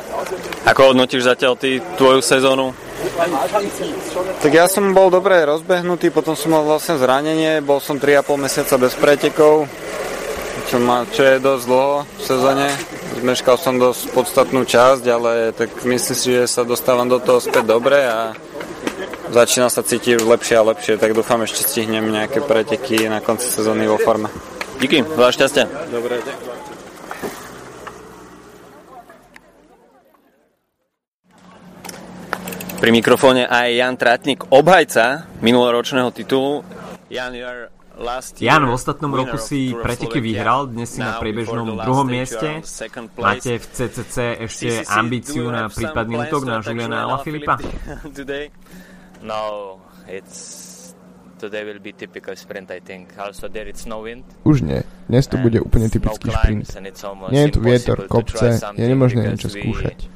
Ako 0.69 0.93
hodnotíš 0.93 1.25
zatiaľ 1.25 1.57
ty 1.57 1.81
tvoju 1.97 2.21
sezónu? 2.21 2.77
Tak 4.41 4.51
ja 4.51 4.69
som 4.69 4.93
bol 4.93 5.09
dobre 5.09 5.41
rozbehnutý, 5.45 6.13
potom 6.13 6.37
som 6.37 6.53
mal 6.53 6.65
vlastne 6.65 7.01
zranenie, 7.01 7.63
bol 7.65 7.81
som 7.81 7.97
3,5 7.97 8.37
mesiaca 8.37 8.75
bez 8.77 8.93
pretekov, 8.97 9.65
čo, 10.69 10.77
ma, 10.77 11.07
čo 11.09 11.23
je 11.25 11.35
dosť 11.41 11.63
dlho 11.65 11.93
v 12.03 12.21
sezóne. 12.21 12.67
Zmeškal 13.17 13.57
som 13.57 13.81
dosť 13.81 14.13
podstatnú 14.13 14.61
časť, 14.67 15.03
ale 15.09 15.49
tak 15.55 15.73
myslím 15.87 16.17
si, 16.17 16.27
že 16.37 16.45
sa 16.45 16.61
dostávam 16.61 17.09
do 17.09 17.17
toho 17.17 17.41
späť 17.41 17.65
dobre 17.65 18.05
a 18.05 18.37
začína 19.31 19.67
sa 19.67 19.81
cítiť 19.83 20.21
už 20.21 20.25
lepšie 20.25 20.55
a 20.59 20.63
lepšie, 20.63 20.99
tak 20.99 21.13
dúfam 21.13 21.43
ešte 21.43 21.63
stihnem 21.63 22.07
nejaké 22.11 22.39
preteky 22.43 23.07
na 23.11 23.19
konci 23.19 23.47
sezóny 23.47 23.87
vo 23.87 23.99
forme. 23.99 24.31
Díky, 24.77 25.01
veľa 25.03 25.31
šťastia. 25.33 25.65
Dobre, 25.89 26.21
ďakujem. 26.21 26.57
Pri 32.77 32.93
mikrofóne 32.93 33.49
aj 33.49 33.73
Jan 33.73 33.95
Tratník, 33.97 34.53
obhajca 34.53 35.25
minuloročného 35.41 36.13
titulu. 36.13 36.61
Jan, 37.09 37.33
Jan, 38.37 38.63
v 38.69 38.73
ostatnom 38.77 39.09
roku 39.09 39.41
si 39.41 39.73
preteky 39.73 40.21
vyhral, 40.21 40.69
dnes 40.69 40.93
si 40.93 41.01
na 41.01 41.17
priebežnom 41.17 41.73
druhom 41.73 42.05
mieste. 42.05 42.61
Máte 43.17 43.57
v 43.57 43.65
CCC 43.65 44.45
ešte 44.45 44.85
ambíciu 44.85 45.49
na 45.49 45.73
prípadný 45.73 46.21
útok 46.21 46.45
na 46.45 46.61
Juliana 46.61 47.09
Alaphilippa? 47.09 47.57
No, 49.23 49.77
it's 50.05 50.93
today 51.37 51.63
will 51.63 51.79
be 51.79 51.93
typical 51.93 52.35
sprint, 52.35 52.71
I 52.71 52.79
think. 52.79 53.13
Also 53.17 53.47
there 53.47 53.69
it's 53.69 53.85
no 53.85 54.01
wind. 54.01 54.25
Už 54.45 54.61
nie. 54.61 54.81
Dnes 55.09 55.25
to 55.29 55.37
bude 55.37 55.61
úplne 55.61 55.89
typický 55.89 56.33
šprint. 56.33 56.65
Nie 57.31 57.47
je 57.47 57.51
tu 57.53 57.59
vietor, 57.61 58.09
kopce, 58.09 58.57
je 58.57 58.85
nemožné 58.85 59.33
niečo 59.33 59.49
skúšať. 59.49 60.09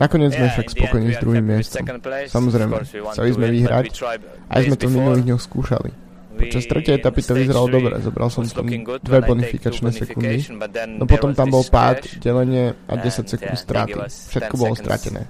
Nakoniec 0.00 0.32
sme 0.32 0.48
však 0.48 0.66
spokojní 0.72 1.08
s 1.12 1.18
druhým 1.20 1.44
miestom. 1.44 1.84
Samozrejme, 2.32 2.76
chceli 3.12 3.30
sme 3.36 3.46
vyhrať, 3.52 3.84
aj 4.48 4.60
sme 4.64 4.76
to 4.80 4.86
v 4.88 4.92
minulých 4.96 5.24
dňoch 5.28 5.42
skúšali. 5.44 5.90
Počas 6.40 6.64
tretej 6.64 6.96
etapy 6.96 7.20
to 7.20 7.36
vyzeralo 7.36 7.68
dobre, 7.68 8.00
zobral 8.00 8.32
som 8.32 8.48
tam 8.48 8.64
dve 8.80 9.18
bonifikačné 9.20 9.92
sekundy, 9.92 10.40
no 10.96 11.04
potom 11.04 11.36
tam 11.36 11.52
bol 11.52 11.68
pád, 11.68 12.00
delenie 12.16 12.72
a 12.88 12.96
10 12.96 13.28
sekúnd 13.28 13.60
straty. 13.60 14.00
Všetko 14.08 14.54
bolo 14.56 14.72
stratené. 14.72 15.28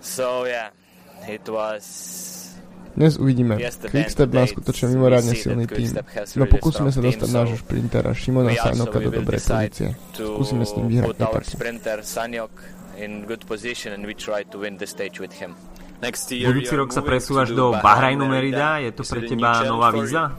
So 0.00 0.46
yeah, 0.46 0.70
it 1.26 1.44
was 1.48 1.84
dnes 2.98 3.14
uvidíme. 3.14 3.54
Quickstep 3.62 4.26
má 4.34 4.42
skutočne 4.42 4.98
mimoriadne 4.98 5.30
silný 5.38 5.70
tým. 5.70 6.02
No 6.34 6.44
pokúsime 6.50 6.90
sa 6.90 6.98
dostať 6.98 7.30
nášho 7.30 7.56
šprintera 7.62 8.10
Šimona 8.10 8.50
Sanoka 8.58 8.98
do 8.98 9.14
dobrej 9.14 9.38
pozície. 9.38 9.94
Skúsime 10.18 10.66
s 10.66 10.74
ním 10.74 10.86
vyhrať 10.90 11.14
etapu. 11.14 11.38
Budúci 16.42 16.74
rok 16.74 16.90
sa 16.90 17.02
presúvaš 17.06 17.54
do 17.54 17.70
Bahrajnu 17.78 18.26
Merida, 18.26 18.82
je 18.82 18.90
to 18.90 19.02
pre 19.06 19.20
teba 19.30 19.62
nová 19.62 19.94
víza? 19.94 20.34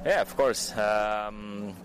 Um, 0.00 1.76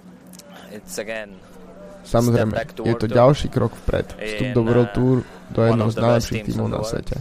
Samozrejme, 2.06 2.54
je 2.86 2.96
to 2.96 3.08
ďalší 3.10 3.50
krok 3.50 3.74
vpred. 3.84 4.14
Vstup 4.14 4.50
do 4.54 4.62
World 4.62 4.90
uh, 4.90 4.96
Tour 4.96 5.18
do 5.50 5.60
jedného 5.62 5.90
z 5.90 5.98
najlepších 5.98 6.42
tímov 6.50 6.68
na 6.70 6.80
svete. 6.86 7.16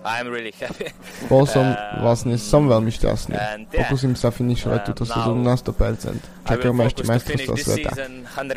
I'm 0.00 0.32
really 0.32 0.52
happy. 0.56 0.88
Bol 1.32 1.44
som, 1.44 1.64
um, 1.72 2.00
vlastne 2.00 2.40
som 2.40 2.64
veľmi 2.64 2.88
šťastný. 2.88 3.36
Pokúsim 3.68 4.16
sa 4.16 4.32
finišovať 4.32 4.80
túto 4.88 5.04
sezónu 5.04 5.44
na 5.44 5.56
100%. 5.56 6.48
Čakajú 6.48 6.72
ma 6.72 6.88
ešte 6.88 7.04
majstrovstvo 7.04 7.54
sveta. 7.60 7.90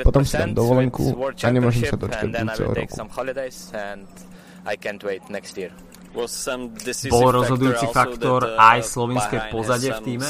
Potom 0.07 0.23
si 0.23 0.39
dám 0.39 0.55
dovolenku 0.55 1.03
a 1.19 1.47
nemôžem 1.51 1.83
sa 1.83 1.99
dočkať 1.99 2.31
budúceho 2.31 2.71
roku. 2.71 2.95
Bol 7.11 7.27
rozhodujúci 7.33 7.85
faktor 7.91 8.55
aj 8.55 8.79
slovinské 8.85 9.37
pozadie 9.51 9.91
v 9.91 9.99
týme? 10.05 10.27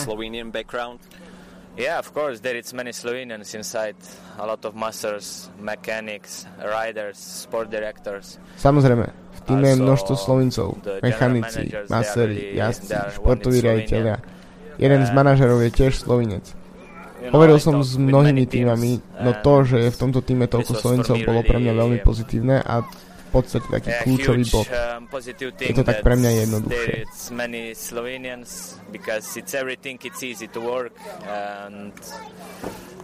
Yeah, 1.74 1.98
of 1.98 2.14
course, 2.14 2.38
there 2.40 2.54
is 2.54 2.70
many 2.70 2.94
Slovenians 2.94 3.50
inside, 3.58 3.98
a 4.38 4.46
lot 4.46 4.62
of 4.62 4.78
masters, 4.78 5.50
mechanics, 5.58 6.46
riders, 6.62 7.18
sport 7.18 7.74
directors. 7.74 8.38
Samozrejme, 8.62 9.10
v 9.10 9.40
týme 9.42 9.74
je 9.74 9.78
množstvo 9.82 10.14
Slovincov, 10.14 10.78
mechanici, 11.02 11.74
mastery, 11.90 12.54
jazdci, 12.54 13.18
športoví 13.18 13.66
riaditeľia. 13.66 14.22
Jeden 14.78 15.02
z 15.02 15.12
manažerov 15.18 15.66
je 15.66 15.72
tiež 15.74 15.98
Slovinec. 15.98 16.46
Hovoril 17.34 17.58
som 17.58 17.82
s 17.82 17.98
mnohými 17.98 18.46
týmami, 18.46 19.02
no 19.26 19.34
to, 19.42 19.66
že 19.66 19.78
je 19.82 19.90
v 19.90 19.98
tomto 19.98 20.22
týme 20.22 20.46
toľko 20.46 20.78
Slovincov, 20.78 21.26
bolo 21.26 21.42
pre 21.42 21.58
mňa 21.58 21.74
veľmi 21.74 22.00
pozitívne 22.06 22.62
a 22.62 22.86
podstate 23.34 23.66
taký 23.66 23.90
kľúčový 24.06 24.44
bod. 24.54 24.70
Um, 24.70 25.10
Je 25.58 25.74
to 25.74 25.82
tak 25.82 26.06
pre 26.06 26.14
mňa 26.14 26.32
jednoduchšie. 26.46 27.10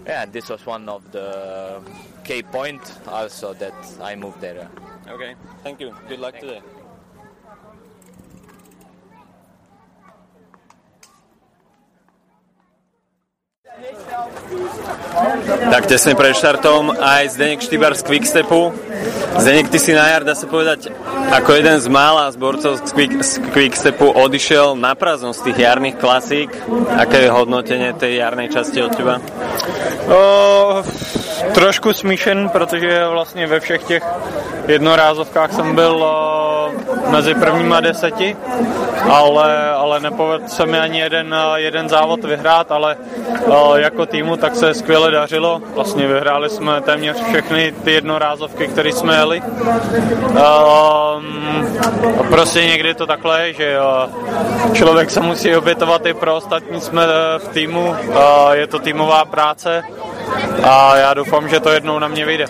Yeah, 0.10 0.26
this 0.26 0.50
was 0.50 0.66
one 0.66 0.90
of 0.90 1.06
the 1.12 1.82
key 2.24 2.42
point 2.42 2.82
also 3.06 3.54
that 3.62 3.76
I 4.02 4.16
moved 4.16 4.42
there. 4.42 4.66
Okay, 5.06 5.36
thank 5.62 5.78
you. 5.82 5.94
Good 6.08 6.18
luck 6.18 6.40
today. 6.40 6.62
Tak 15.72 15.84
tesne 15.86 16.16
pred 16.16 16.36
štartom 16.36 16.92
aj 16.96 17.36
Zdenek 17.36 17.62
Štybar 17.62 17.96
z 17.96 18.04
Quickstepu. 18.04 18.74
Zdenek, 19.38 19.70
ty 19.70 19.80
si 19.80 19.94
na 19.94 20.10
jar, 20.10 20.26
dá 20.26 20.34
sa 20.36 20.50
povedať, 20.50 20.90
ako 21.32 21.50
jeden 21.54 21.78
z 21.78 21.88
mála 21.88 22.28
zborcov 22.34 22.82
z, 22.82 22.92
Quick, 22.92 23.14
z 23.24 23.34
Quickstepu 23.54 24.10
odišiel 24.10 24.76
na 24.76 24.98
prázdno 24.98 25.32
z 25.32 25.46
tých 25.46 25.58
jarných 25.64 25.96
klasík. 26.02 26.50
Aké 26.98 27.28
je 27.28 27.30
hodnotenie 27.30 27.94
tej 27.94 28.20
jarnej 28.20 28.50
časti 28.50 28.82
od 28.84 28.92
teba? 28.98 29.22
O, 30.10 30.84
trošku 31.54 31.94
smíšen, 31.94 32.50
protože 32.50 33.08
vlastně 33.08 33.48
ve 33.48 33.60
všech 33.60 33.84
těch 33.84 34.04
jednorázovkách 34.68 35.54
jsem 35.54 35.76
byl 35.76 36.06
mezi 37.10 37.36
prvníma 37.36 37.80
deseti, 37.80 38.36
ale, 39.12 39.70
ale 39.70 40.00
nepovedl 40.00 40.48
se 40.48 40.66
mi 40.66 40.80
ani 40.80 41.00
jeden, 41.00 41.36
jeden 41.56 41.90
závod 41.90 42.24
vyhrát, 42.24 42.72
ale 42.72 42.98
jako 43.76 44.06
týmu 44.06 44.38
tak 44.38 44.56
se 44.56 44.74
skvěle 44.74 45.12
dařilo. 45.12 45.62
Vlastně 45.74 46.08
vyhráli 46.08 46.50
jsme 46.50 46.82
téměř 46.82 47.24
všechny 47.30 47.74
ty 47.84 47.92
jednorázovky, 47.92 48.68
které 48.68 48.92
jsme 48.92 49.16
jeli. 49.16 49.42
Um, 51.18 51.80
prostě 52.30 52.64
někdy 52.64 52.94
to 52.94 53.08
takhle 53.08 53.48
je, 53.48 53.54
že 53.54 53.78
člověk 54.74 55.10
se 55.10 55.20
musí 55.20 55.56
obětovat 55.56 56.06
i 56.06 56.14
pro 56.14 56.36
ostatní 56.36 56.82
jsme 56.82 57.04
v 57.38 57.48
týmu, 57.48 57.96
je 58.52 58.68
to 58.68 58.80
týmová 58.80 59.26
práce 59.26 59.84
a 60.64 60.98
já 60.98 61.14
doufám, 61.14 61.50
že 61.50 61.60
to 61.60 61.70
jednou 61.70 62.00
na 62.00 62.08
mě 62.08 62.26
vyjde. 62.26 62.46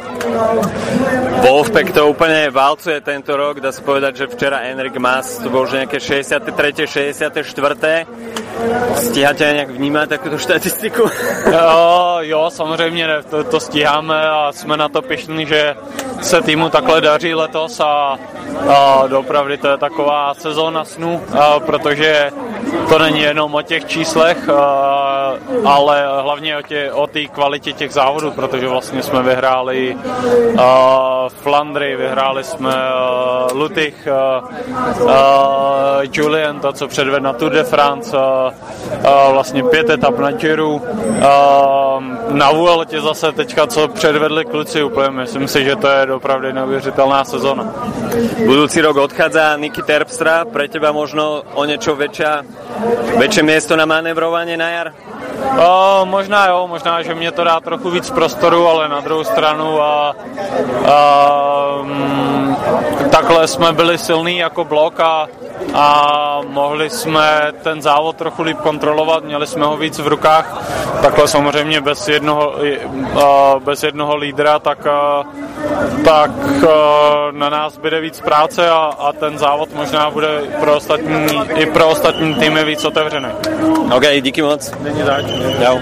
Wolfpack 1.39 1.95
to 1.95 2.11
úplne 2.11 2.51
válcuje 2.51 2.99
tento 3.01 3.31
rok, 3.37 3.63
dá 3.63 3.71
sa 3.71 3.79
povedať, 3.79 4.15
že 4.15 4.25
včera 4.27 4.67
Enrik 4.67 4.99
Mas, 4.99 5.39
to 5.39 5.47
bol 5.47 5.63
už 5.63 5.79
nejaké 5.79 5.99
63. 5.99 6.83
64. 6.83 7.31
Stíháte 8.99 9.47
nejak 9.47 9.71
vnímať 9.71 10.07
takúto 10.09 10.35
štatistiku? 10.35 11.07
jo, 11.55 12.17
jo, 12.19 12.41
samozřejmě 12.51 13.07
to, 13.29 13.43
to 13.43 13.59
stíháme 13.59 14.29
a 14.29 14.51
jsme 14.51 14.77
na 14.77 14.89
to 14.89 15.01
pišní, 15.01 15.45
že 15.45 15.75
se 16.21 16.41
týmu 16.41 16.69
takhle 16.69 17.01
daří 17.01 17.35
letos 17.35 17.79
a, 17.79 18.19
a 18.67 19.07
dopravdy 19.07 19.57
to 19.57 19.67
je 19.67 19.77
taková 19.77 20.33
sezóna 20.33 20.85
snů, 20.85 21.23
a, 21.39 21.59
protože 21.59 22.31
to 22.89 22.99
není 22.99 23.21
jenom 23.21 23.55
o 23.55 23.61
těch 23.61 23.85
číslech, 23.85 24.49
a, 24.49 25.33
ale 25.65 26.21
hlavně 26.21 26.57
o 26.93 27.07
té 27.07 27.27
o 27.27 27.33
kvalitě 27.33 27.73
těch 27.73 27.93
závodů, 27.99 28.31
protože 28.31 28.67
vlastně 28.67 29.03
jsme 29.03 29.23
vyhráli 29.23 29.97
a, 30.55 31.27
Flandry, 31.29 31.95
vyhráli 31.95 32.43
jsme 32.43 32.71
uh, 32.71 33.57
Lutych, 33.57 34.07
uh, 34.07 34.47
uh, 35.03 35.11
Julian, 36.07 36.59
to, 36.59 36.73
co 36.73 36.87
předvedl 36.87 37.23
na 37.23 37.33
Tour 37.33 37.51
de 37.51 37.63
France, 37.63 38.17
uh, 38.17 38.23
uh, 39.03 39.31
vlastně 39.31 39.63
pět 39.63 39.89
etap 39.89 40.19
na 40.19 40.31
Giro, 40.31 40.69
uh, 40.69 40.79
na 42.31 42.51
Vueletě 42.51 43.01
zase 43.01 43.31
teďka, 43.31 43.67
co 43.67 43.87
předvedli 43.87 44.45
kluci 44.45 44.83
úplně, 44.83 45.09
myslím 45.09 45.47
si, 45.47 45.63
že 45.63 45.75
to 45.75 45.87
je 45.87 46.13
opravdu 46.13 46.51
neuvěřitelná 46.51 47.23
sezona. 47.23 47.67
Budúci 48.45 48.81
rok 48.81 48.97
odchádza 48.97 49.57
Niky 49.57 49.81
Terpstra, 49.81 50.45
pre 50.45 50.67
teba 50.67 50.91
možno 50.91 51.43
o 51.53 51.65
niečo 51.65 51.95
väčšia, 51.95 52.43
väčšie 53.19 53.43
miesto 53.43 53.73
na 53.75 53.85
manevrovanie 53.85 54.57
na 54.57 54.69
jar? 54.69 54.87
O, 55.65 56.05
možná 56.05 56.47
jo, 56.47 56.67
možná, 56.67 57.01
že 57.01 57.15
mě 57.15 57.31
to 57.31 57.43
dá 57.43 57.59
trochu 57.59 57.89
víc 57.89 58.09
prostoru, 58.09 58.67
ale 58.67 58.89
na 58.89 58.99
druhou 58.99 59.23
stranu 59.23 59.81
a, 59.81 60.15
a 60.91 61.35
um, 61.81 62.57
takhle 63.11 63.47
jsme 63.47 63.73
byli 63.73 63.97
silní 63.97 64.37
jako 64.37 64.63
blok 64.65 64.99
a, 64.99 65.27
a 65.73 66.41
mohli 66.47 66.89
jsme 66.89 67.51
ten 67.63 67.81
závod 67.81 68.15
trochu 68.15 68.43
líp 68.43 68.57
kontrolovat, 68.57 69.23
měli 69.23 69.47
jsme 69.47 69.65
ho 69.65 69.77
víc 69.77 69.99
v 69.99 70.07
rukách. 70.07 70.57
Takhle 71.01 71.27
samozřejmě 71.27 71.81
bez 71.81 72.07
jednoho, 72.07 72.55
bez 73.59 73.83
jednoho 73.83 74.15
lídra, 74.15 74.59
tak, 74.59 74.87
tak 76.05 76.31
na 77.31 77.49
nás 77.49 77.77
bude 77.77 78.01
víc 78.01 78.21
práce 78.21 78.69
a, 78.69 78.91
a 78.99 79.13
ten 79.13 79.37
závod 79.37 79.73
možná 79.73 80.09
bude 80.09 80.41
pro 80.59 80.75
ostatní, 80.75 81.27
i 81.55 81.65
pro 81.65 81.87
ostatní 81.87 82.35
týmy 82.35 82.63
víc 82.63 82.85
otevřený. 82.85 83.29
OK, 83.95 84.03
díky 84.21 84.41
moc. 84.41 84.73
Není 84.79 85.03
zač. 85.03 85.28
Čau. 85.59 85.77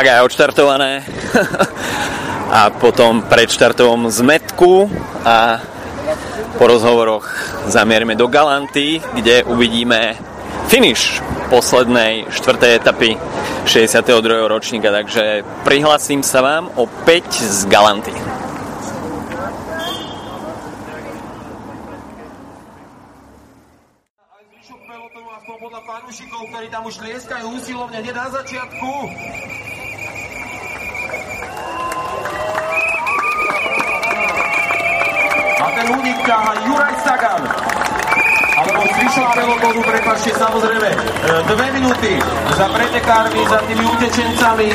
Tak 0.00 0.16
aj 0.16 0.32
odštartované 0.32 1.04
a 2.56 2.72
potom 2.72 3.20
predštartovom 3.20 4.08
zmetku 4.08 4.88
a 5.28 5.60
po 6.56 6.64
rozhovoroch 6.72 7.28
zamierime 7.68 8.16
do 8.16 8.24
Galanty, 8.24 8.96
kde 8.96 9.44
uvidíme 9.44 10.16
finish 10.72 11.20
poslednej 11.52 12.32
štvrtej 12.32 12.80
etapy 12.80 13.20
62. 13.68 14.48
ročníka, 14.48 14.88
takže 14.88 15.44
prihlasím 15.68 16.24
sa 16.24 16.40
vám 16.40 16.72
opäť 16.80 17.44
z 17.44 17.68
Galanty. 17.68 18.16
ktorí 26.50 26.66
tam 26.72 26.84
už 26.84 27.00
lieskajú 27.00 27.46
úsilovne 27.56 28.00
hneď 28.04 28.16
na 28.16 28.26
začiatku. 28.32 28.90
A 35.60 35.66
ten 35.76 35.86
únik 35.92 36.09
ťaha 36.24 36.52
Juraj 36.68 36.94
Sagan. 37.04 37.42
Alebo 38.60 38.84
zvyšok 38.92 39.28
pelotónu, 39.32 39.80
prepačte, 39.80 40.30
samozrejme, 40.36 40.90
e, 40.92 40.96
dve 41.48 41.66
minúty 41.80 42.12
za 42.52 42.68
pretekármi, 42.68 43.40
za 43.48 43.56
tými 43.64 43.84
utečencami. 43.88 44.68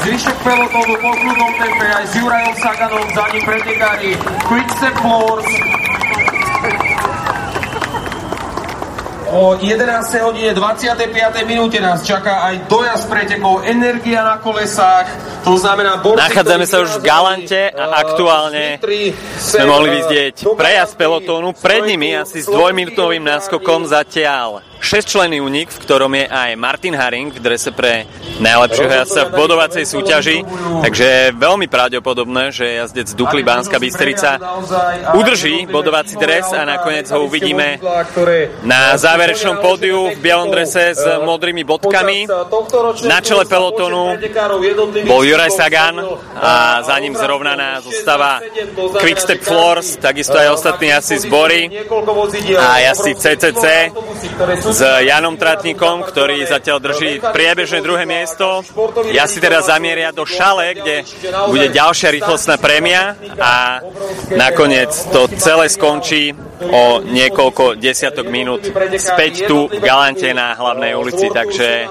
Zvyšok 0.00 0.36
pelotónu 0.40 0.94
po 0.96 1.10
kľudnom 1.12 1.52
tempe 1.60 1.86
aj 2.00 2.04
s 2.08 2.12
Jurajom 2.16 2.54
Saganom, 2.56 3.06
za 3.12 3.24
ním 3.36 3.44
pretekári 3.44 4.10
Quickstep 4.48 4.94
Floors, 5.04 5.48
O 9.26 9.58
11. 9.58 10.22
hodine 10.22 10.54
25. 10.54 11.42
minúte 11.50 11.82
nás 11.82 12.06
čaká 12.06 12.46
aj 12.46 12.70
dojazd 12.70 13.10
pretekov 13.10 13.66
Energia 13.66 14.22
na 14.22 14.38
kolesách. 14.38 15.10
To 15.42 15.58
znamená... 15.58 15.98
Borci, 15.98 16.22
Nachádzame 16.22 16.62
sa 16.62 16.78
už 16.78 17.02
v 17.02 17.10
Galante 17.10 17.74
a 17.74 18.06
aktuálne 18.06 18.78
sme 19.42 19.64
mohli 19.66 19.98
vidieť 19.98 20.46
prejazd 20.54 20.94
pelotónu. 20.94 21.58
Pred 21.58 21.82
nimi 21.90 22.14
asi 22.14 22.38
s 22.38 22.46
dvojminútovým 22.46 23.26
náskokom 23.26 23.90
zatiaľ 23.90 24.62
6-členný 24.86 25.42
únik, 25.42 25.74
v 25.74 25.82
ktorom 25.82 26.14
je 26.14 26.30
aj 26.30 26.54
Martin 26.54 26.94
Haring 26.94 27.34
v 27.34 27.42
drese 27.42 27.74
pre 27.74 28.06
najlepšieho 28.38 29.02
jazdca 29.02 29.22
v 29.26 29.34
bodovacej 29.34 29.82
súťaži, 29.82 30.38
takže 30.86 31.04
je 31.04 31.24
veľmi 31.34 31.66
pravdepodobné, 31.66 32.54
že 32.54 32.78
jazdec 32.86 33.10
Dukli 33.18 33.42
Banska 33.42 33.82
Bystrica 33.82 34.38
udrží 35.18 35.66
bodovací 35.66 36.14
dres 36.14 36.54
a 36.54 36.62
nakoniec 36.62 37.10
ho 37.10 37.26
uvidíme 37.26 37.82
na 38.62 38.94
záverečnom 38.94 39.58
pódiu 39.58 40.14
v 40.14 40.18
bielom 40.22 40.54
drese 40.54 40.94
s 40.94 41.02
modrými 41.18 41.66
bodkami. 41.66 42.30
Na 43.10 43.18
čele 43.18 43.42
pelotonu 43.50 44.14
bol 45.02 45.20
Juraj 45.26 45.50
Sagan 45.50 45.98
a 46.38 46.86
za 46.86 46.94
ním 47.02 47.18
zrovnaná 47.18 47.82
zostava 47.82 48.38
Quickstep 49.02 49.42
Floors, 49.42 49.98
takisto 49.98 50.38
aj 50.38 50.62
ostatní 50.62 50.94
asi 50.94 51.18
zbory. 51.18 51.66
a 52.54 52.78
asi 52.86 53.18
CCC 53.18 53.90
s 54.76 54.84
Janom 54.84 55.40
Tratníkom, 55.40 56.04
ktorý 56.04 56.44
zatiaľ 56.44 56.84
drží 56.84 57.24
priebežné 57.32 57.80
druhé 57.80 58.04
miesto. 58.04 58.60
Ja 59.08 59.24
si 59.24 59.40
teda 59.40 59.64
zamieria 59.64 60.12
do 60.12 60.28
Šale, 60.28 60.76
kde 60.76 61.00
bude 61.48 61.72
ďalšia 61.72 62.12
rýchlostná 62.12 62.60
prémia 62.60 63.16
a 63.40 63.80
nakoniec 64.36 64.92
to 65.08 65.32
celé 65.40 65.72
skončí 65.72 66.36
o 66.60 67.00
niekoľko 67.00 67.80
desiatok 67.80 68.28
minút 68.28 68.68
späť 69.00 69.48
tu 69.48 69.64
v 69.72 69.80
Galante 69.80 70.28
na 70.36 70.52
hlavnej 70.52 70.92
ulici, 70.92 71.32
takže 71.32 71.88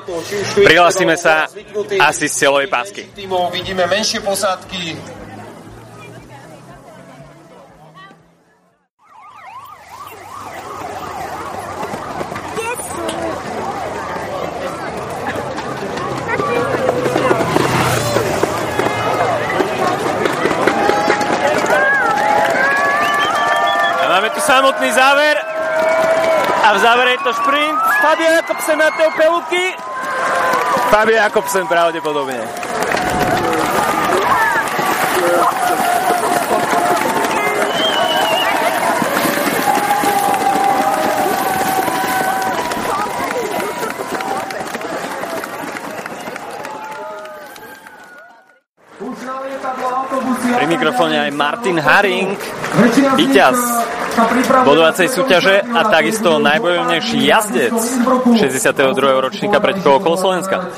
prihlasíme 0.53 1.17
sa 1.17 1.49
asi 1.97 2.29
z 2.29 2.33
celovej 2.37 2.69
pásky. 2.69 3.09
Vidíme 3.49 3.89
menšie 3.89 4.21
posádky, 4.21 4.93
samotný 24.55 24.87
záver 24.95 25.35
a 26.63 26.67
v 26.71 26.77
závere 26.79 27.11
je 27.11 27.21
to 27.27 27.31
šprint 27.35 27.75
Fabio 27.99 28.31
Jakobsen 28.39 28.79
na 28.79 28.87
Teo 28.95 29.11
Peluky. 29.11 29.75
Fabio 30.87 31.19
Jakobsen 31.19 31.67
pravdepodobne. 31.67 32.39
Pri 50.55 50.65
mikrofóne 50.71 51.27
aj 51.27 51.31
Martin 51.35 51.75
Haring, 51.75 52.39
víťaz 53.19 53.84
bodovacej 54.65 55.07
súťaže 55.11 55.55
a 55.61 55.81
takisto 55.91 56.39
najbojovnejší 56.39 57.17
jazdec 57.27 57.75
62. 58.39 59.23
ročníka 59.23 59.59
pretekov 59.59 60.03
okolo 60.03 60.15
Slovenska. 60.15 60.71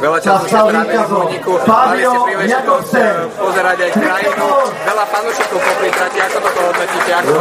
Veľa 0.00 0.18
času 0.20 0.44
ste 0.48 0.60
trávili 0.60 0.98
v 0.98 1.12
Uniku, 1.14 1.52
mali 1.64 2.02
ste 2.02 2.18
príležitosť 2.24 2.92
eh, 2.98 3.06
pozerať 3.38 3.78
aj 3.84 3.90
krajinu, 3.94 4.48
veľa 4.84 5.04
fanúšikov 5.08 5.58
po 5.58 5.72
trati, 5.94 6.18
ako 6.20 6.38
toto 6.42 6.60
hodnotíte, 6.70 7.12
ako 7.14 7.32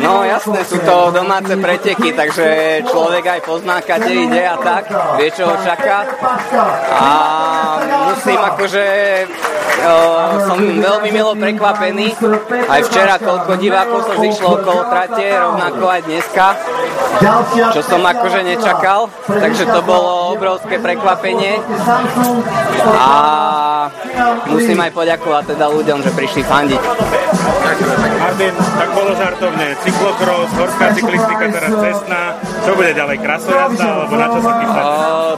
No 0.00 0.24
jasné, 0.24 0.60
sú 0.64 0.78
to 0.82 0.96
domáce 1.12 1.52
preteky, 1.52 2.08
takže 2.16 2.46
človek 2.88 3.24
aj 3.28 3.40
pozná, 3.44 3.76
kade 3.84 4.08
ide 4.08 4.42
a 4.46 4.56
tak, 4.56 4.88
vie, 5.20 5.28
čo 5.34 5.52
ho 5.52 5.56
čaká. 5.60 6.06
A 6.96 7.10
musím 8.08 8.40
akože 8.40 8.84
som 10.46 10.58
veľmi 10.58 11.08
milo 11.10 11.32
prekvapený. 11.34 12.14
Aj 12.70 12.80
včera 12.86 13.18
koľko 13.18 13.58
divákov 13.58 14.06
sa 14.06 14.14
zišlo 14.18 14.62
okolo 14.62 14.80
trate, 14.86 15.26
rovnako 15.26 15.84
aj 15.90 16.00
dneska, 16.06 16.46
čo 17.72 17.80
som 17.84 18.02
akože 18.02 18.40
nečakal. 18.42 19.08
Takže 19.28 19.64
to 19.68 19.80
bolo 19.82 20.34
obrovské 20.34 20.78
prekvapenie. 20.78 21.62
A 22.98 23.10
musím 24.50 24.78
aj 24.82 24.90
poďakovať 24.92 25.44
teda 25.56 25.66
ľuďom, 25.70 25.98
že 26.02 26.10
prišli 26.12 26.42
fandiť. 26.44 26.82
Martin, 28.32 28.56
tak 28.56 28.88
bolo 28.96 29.12
žartovne. 29.12 29.76
Cyklokros, 29.84 30.48
horská 30.56 30.86
cyklistika, 30.96 31.44
teraz 31.52 31.68
cestná. 31.68 32.22
Čo 32.64 32.72
bude 32.72 32.96
ďalej? 32.96 33.16
Krasojazda, 33.20 33.84
alebo 33.92 34.14
na 34.16 34.26
čo 34.32 34.40
sa 34.40 34.52
chystáte? 34.56 34.92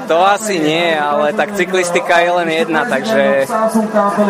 To 0.07 0.17
asi 0.23 0.55
nie, 0.63 0.95
ale 0.95 1.35
tak 1.35 1.59
cyklistika 1.59 2.23
je 2.23 2.31
len 2.31 2.49
jedna, 2.55 2.87
takže 2.87 3.51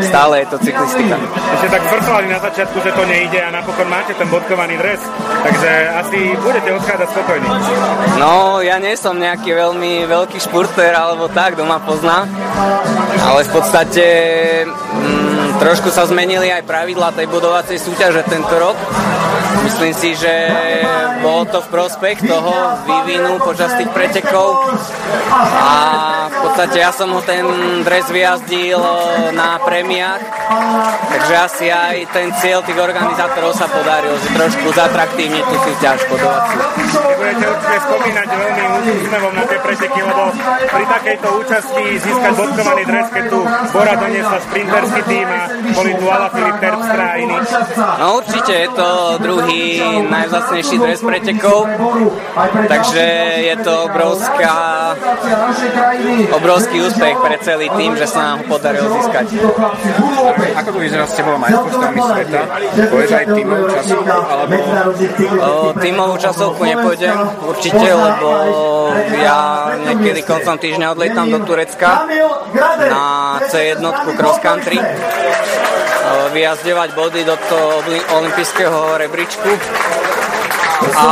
stále 0.01 0.35
je 0.41 0.47
to 0.49 0.57
cyklistika. 0.65 1.17
Ešte 1.61 1.69
tak 1.77 1.83
zvrcovali 1.93 2.27
na 2.33 2.41
začiatku, 2.41 2.77
že 2.81 2.91
to 2.97 3.05
nejde 3.05 3.37
a 3.45 3.53
napokon 3.53 3.89
máte 3.93 4.17
ten 4.17 4.29
bodkovaný 4.33 4.81
dres, 4.81 5.01
takže 5.45 5.71
asi 6.01 6.19
budete 6.41 6.71
odchádzať 6.73 7.09
spokojní. 7.13 7.49
No, 8.17 8.65
ja 8.65 8.81
nie 8.81 8.97
som 8.97 9.21
nejaký 9.21 9.53
veľmi 9.53 10.09
veľký 10.09 10.41
špurter 10.41 10.97
alebo 10.97 11.29
tak, 11.29 11.61
kto 11.61 11.69
ma 11.69 11.85
pozná, 11.85 12.25
ale 13.29 13.45
v 13.45 13.51
podstate 13.53 14.07
mm, 14.65 15.34
trošku 15.59 15.89
sa 15.91 16.07
zmenili 16.09 16.51
aj 16.51 16.67
pravidlá 16.67 17.15
tej 17.15 17.27
budovacej 17.31 17.79
súťaže 17.79 18.23
tento 18.27 18.55
rok. 18.59 18.77
Myslím 19.65 19.95
si, 19.97 20.13
že 20.13 20.53
bolo 21.25 21.49
to 21.49 21.65
v 21.65 21.69
prospech 21.73 22.21
toho 22.29 22.53
vývinu 22.85 23.41
počas 23.41 23.73
tých 23.81 23.89
pretekov 23.97 24.77
a 25.33 25.79
v 26.29 26.37
podstate 26.45 26.85
ja 26.85 26.93
som 26.93 27.09
ho 27.17 27.25
ten 27.25 27.45
dres 27.81 28.05
vyjazdil 28.13 28.77
na 29.33 29.57
premiách, 29.65 30.21
takže 31.09 31.35
asi 31.35 31.67
aj 31.73 31.97
ten 32.13 32.29
cieľ 32.45 32.61
tých 32.61 32.77
organizátorov 32.77 33.57
sa 33.57 33.65
podaril, 33.73 34.13
že 34.21 34.37
trošku 34.37 34.69
zatraktívniť 34.77 35.45
tú 35.49 35.57
súťaž 35.65 35.99
budovaciu. 36.13 36.61
Budete 37.17 37.45
určite 37.49 37.79
spomínať 37.89 38.29
veľmi 38.29 38.65
úsmevom 39.01 39.33
na 39.33 39.45
tie 39.49 39.59
preteky, 39.65 40.01
lebo 40.05 40.23
pri 40.69 40.85
takejto 40.93 41.29
účasti 41.41 41.85
získať 42.05 42.33
bodkovaný 42.37 42.83
dres, 42.85 43.09
keď 43.09 43.25
tu 43.33 43.41
Bora 43.73 43.95
doniesla 43.97 44.39
sprinterský 44.45 45.03
tým 45.09 45.29
a 45.31 45.44
boli 45.75 45.95
tu 45.95 46.07
Ala 46.11 46.29
Filip 46.29 46.57
Terpstra 46.61 47.05
a 47.07 47.15
iní. 47.17 47.37
No 47.99 48.17
určite 48.17 48.53
je 48.53 48.69
to 48.69 49.19
druhý 49.19 49.83
najvzácnejší 50.11 50.79
dres 50.79 51.01
pretekov, 51.01 51.69
takže 52.69 53.05
je 53.47 53.55
to 53.63 53.73
obrovská, 53.87 54.57
obrovský 56.35 56.83
úspech 56.83 57.17
pre 57.23 57.37
celý 57.39 57.71
tým, 57.79 57.95
že 57.95 58.07
sa 58.11 58.35
nám 58.35 58.37
ho 58.43 58.45
podarilo 58.59 58.91
získať. 58.99 59.27
Ako 60.59 60.69
to 60.75 60.79
vyzerá 60.83 61.07
s 61.07 61.15
tebou 61.15 61.39
majstrovstvami 61.39 62.01
sveta? 62.03 62.41
Pôjdeš 62.91 63.13
aj 63.15 63.27
tímovú 63.39 63.65
časovku? 63.71 64.11
Alebo... 64.11 64.53
O, 65.39 65.51
tímovú 65.79 66.15
časovku 66.19 66.63
nepôjdem 66.65 67.17
určite, 67.47 67.87
lebo 67.87 68.31
ja 69.23 69.41
niekedy 69.79 70.21
koncom 70.27 70.57
týždňa 70.59 70.87
odletám 70.91 71.31
do 71.31 71.39
Turecka 71.47 72.07
na 72.91 73.39
C1 73.47 73.83
cross 74.19 74.39
country. 74.43 74.79
Vyjazdevať 76.05 76.89
body 76.99 77.23
do 77.25 77.37
toho 77.49 77.81
olympijského 78.11 78.99
rebríčku 78.99 79.51
a 80.93 81.09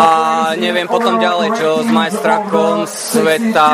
neviem 0.60 0.84
potom 0.84 1.16
ďalej, 1.16 1.48
čo 1.56 1.68
s 1.80 1.88
majstrakom 1.88 2.84
sveta 2.84 3.70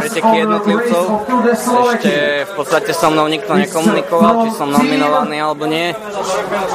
preteky 0.00 0.48
jednotlivcov. 0.48 1.04
Ešte 1.52 2.48
v 2.48 2.52
podstate 2.56 2.90
so 2.96 3.12
mnou 3.12 3.28
nikto 3.28 3.52
nekomunikoval, 3.52 4.48
či 4.48 4.50
som 4.56 4.72
nominovaný 4.72 5.36
alebo 5.44 5.68
nie. 5.68 5.92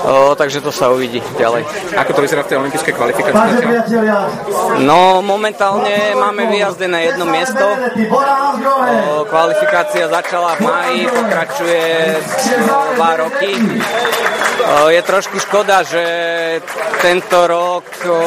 O, 0.06 0.38
takže 0.38 0.62
to 0.62 0.70
sa 0.70 0.94
uvidí 0.94 1.24
ďalej. 1.40 1.66
Ako 1.98 2.12
to 2.14 2.22
vyzerá 2.22 2.42
v 2.46 2.50
tej 2.54 2.58
olympijskej 2.62 2.94
kvalifikácii? 2.94 3.66
No, 4.86 5.26
momentálne 5.26 6.14
máme 6.14 6.50
vyjazdené 6.52 7.14
jedno 7.14 7.26
miesto. 7.26 7.66
O, 7.66 9.26
kvalifikácia 9.26 10.12
začala 10.12 10.56
v 10.58 10.62
maji, 10.68 11.02
pokračuje 11.10 11.88
dva 12.96 13.12
roky. 13.18 13.52
O, 14.60 14.92
je 14.92 15.02
trošku 15.02 15.40
škoda, 15.40 15.82
že 15.88 16.04
tento 17.00 17.48
rok 17.48 17.88
o, 18.06 18.18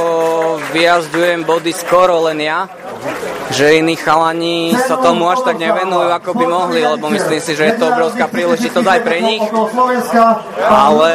vyjazdujem 0.73 1.45
body 1.45 1.73
skoro 1.73 2.27
len 2.29 2.41
ja, 2.41 2.69
že 3.53 3.79
iní 3.79 4.01
chalani 4.01 4.73
sa 4.89 4.97
tomu 4.97 5.29
až 5.29 5.45
tak 5.45 5.61
nevenujú, 5.61 6.09
ako 6.09 6.31
by 6.33 6.45
mohli, 6.49 6.81
lebo 6.81 7.13
myslím 7.13 7.41
si, 7.41 7.53
že 7.53 7.69
je 7.69 7.75
to 7.77 7.93
obrovská 7.93 8.25
príležitosť 8.27 8.89
aj 8.89 9.01
pre 9.05 9.19
nich. 9.21 9.45
Ale 10.65 11.11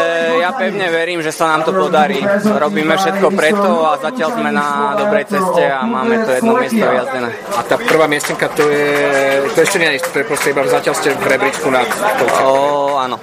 ja 0.46 0.54
pevne 0.54 0.88
verím, 0.94 1.26
že 1.26 1.34
sa 1.34 1.58
nám 1.58 1.66
to 1.66 1.74
podarí. 1.74 2.22
Robíme 2.46 2.94
všetko 2.94 3.28
preto 3.34 3.70
a 3.90 3.98
zatiaľ 3.98 4.30
sme 4.38 4.50
na 4.54 4.94
dobrej 4.96 5.26
ceste 5.34 5.64
a 5.66 5.82
máme 5.82 6.22
to 6.24 6.30
jedno 6.38 6.54
miesto 6.62 6.84
vyjazdené. 6.86 7.30
A 7.58 7.62
tá 7.66 7.76
prvá 7.82 8.06
miestenka, 8.06 8.48
to 8.54 8.70
je, 8.70 8.88
to 9.58 9.60
ešte 9.66 9.78
nie 9.82 9.98
je 9.98 10.06
to 10.06 10.18
je 10.22 10.26
proste 10.30 10.54
iba 10.54 10.62
zatiaľ 10.70 10.94
ste 10.94 11.10
v 11.18 11.26
rebríčku 11.26 11.68
nad 11.74 11.90
O, 12.46 12.96
áno. 13.02 13.18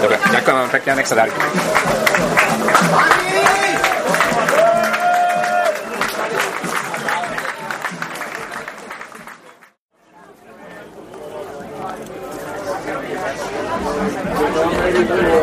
Dobre, 0.00 0.16
ďakujem 0.32 0.56
vám 0.56 0.70
pekne 0.70 0.90
nech 1.02 1.08
sa 1.10 1.16
darí. 1.18 1.32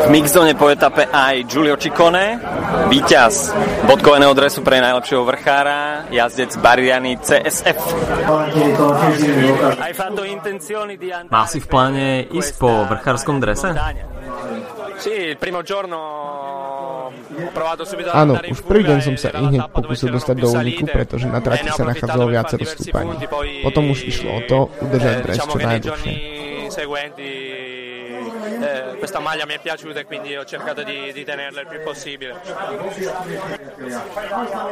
V 0.08 0.16
mixzone 0.16 0.56
po 0.56 0.72
etape 0.72 1.04
aj 1.04 1.44
Giulio 1.52 1.76
Ciccone, 1.76 2.40
víťaz 2.88 3.52
bodkovaného 3.84 4.32
dresu 4.32 4.64
pre 4.64 4.80
najlepšieho 4.80 5.20
vrchára, 5.20 6.08
jazdec 6.08 6.56
Bariany 6.64 7.20
CSF. 7.20 7.76
Má 11.28 11.44
si 11.44 11.60
v 11.60 11.66
pláne 11.68 12.24
ísť 12.24 12.52
po 12.56 12.88
vrchárskom 12.88 13.36
drese? 13.36 13.68
Áno, 18.16 18.32
už 18.48 18.60
prvý 18.64 18.88
deň 18.88 18.98
som 19.04 19.14
sa 19.20 19.28
i 19.36 19.44
hneď 19.44 19.68
pokusil 19.76 20.08
dostať 20.08 20.36
do 20.40 20.48
úniku, 20.56 20.88
pretože 20.88 21.28
na 21.28 21.44
trati 21.44 21.68
sa 21.68 21.84
nachádzalo 21.84 22.32
viacero 22.32 22.64
stúpaní. 22.64 23.28
Potom 23.60 23.92
už 23.92 24.08
išlo 24.08 24.40
o 24.40 24.42
to 24.48 24.58
udržať 24.88 25.14
dres 25.20 25.36
čo 25.36 25.52
najdlhšie 25.52 26.16
eh, 28.60 28.96
questa 28.98 29.20
maglia 29.20 29.46
mi 29.46 29.54
è 29.54 29.60
piaciuta 29.60 30.00
e 30.00 30.04
quindi 30.04 30.36
ho 30.36 30.44
cercato 30.44 30.82
di, 30.82 31.12
di 31.12 31.24
tenerla 31.24 31.60
il 31.62 31.66
più 31.66 31.82
possibile. 31.82 32.36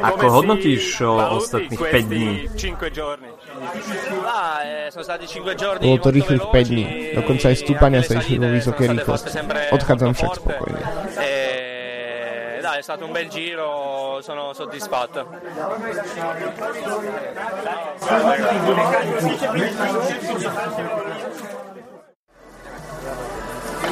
Ako 0.01 0.25
hodnotíš 0.27 1.01
ostatných 1.01 1.79
5 1.79 2.01
dní? 2.03 2.49
5 2.55 2.91
giorni. 2.91 3.29
Ah, 4.25 4.63
eh, 4.63 4.91
sono 4.91 5.03
stati 5.03 5.27
5 5.27 5.55
giorni 5.55 5.87
Bolo 5.87 5.99
to 5.99 6.09
rýchlych 6.09 6.43
5 6.51 6.67
dní, 6.69 6.85
dokonca 7.15 7.49
aj 7.49 7.57
stúpania 7.57 8.01
sa 8.03 8.19
išli 8.19 8.37
vo 8.37 8.49
vysokej 8.51 8.87
rýchlosti. 8.93 9.29
Odchádzam 9.73 10.11
však 10.13 10.31
spokojne. 10.37 10.79
Dai, 12.67 12.79
è 12.79 12.81
stato 12.81 13.05
un 13.05 13.13
bel 13.13 13.29
giro, 13.29 14.19
sono 14.21 14.51
soddisfatto. 14.51 15.23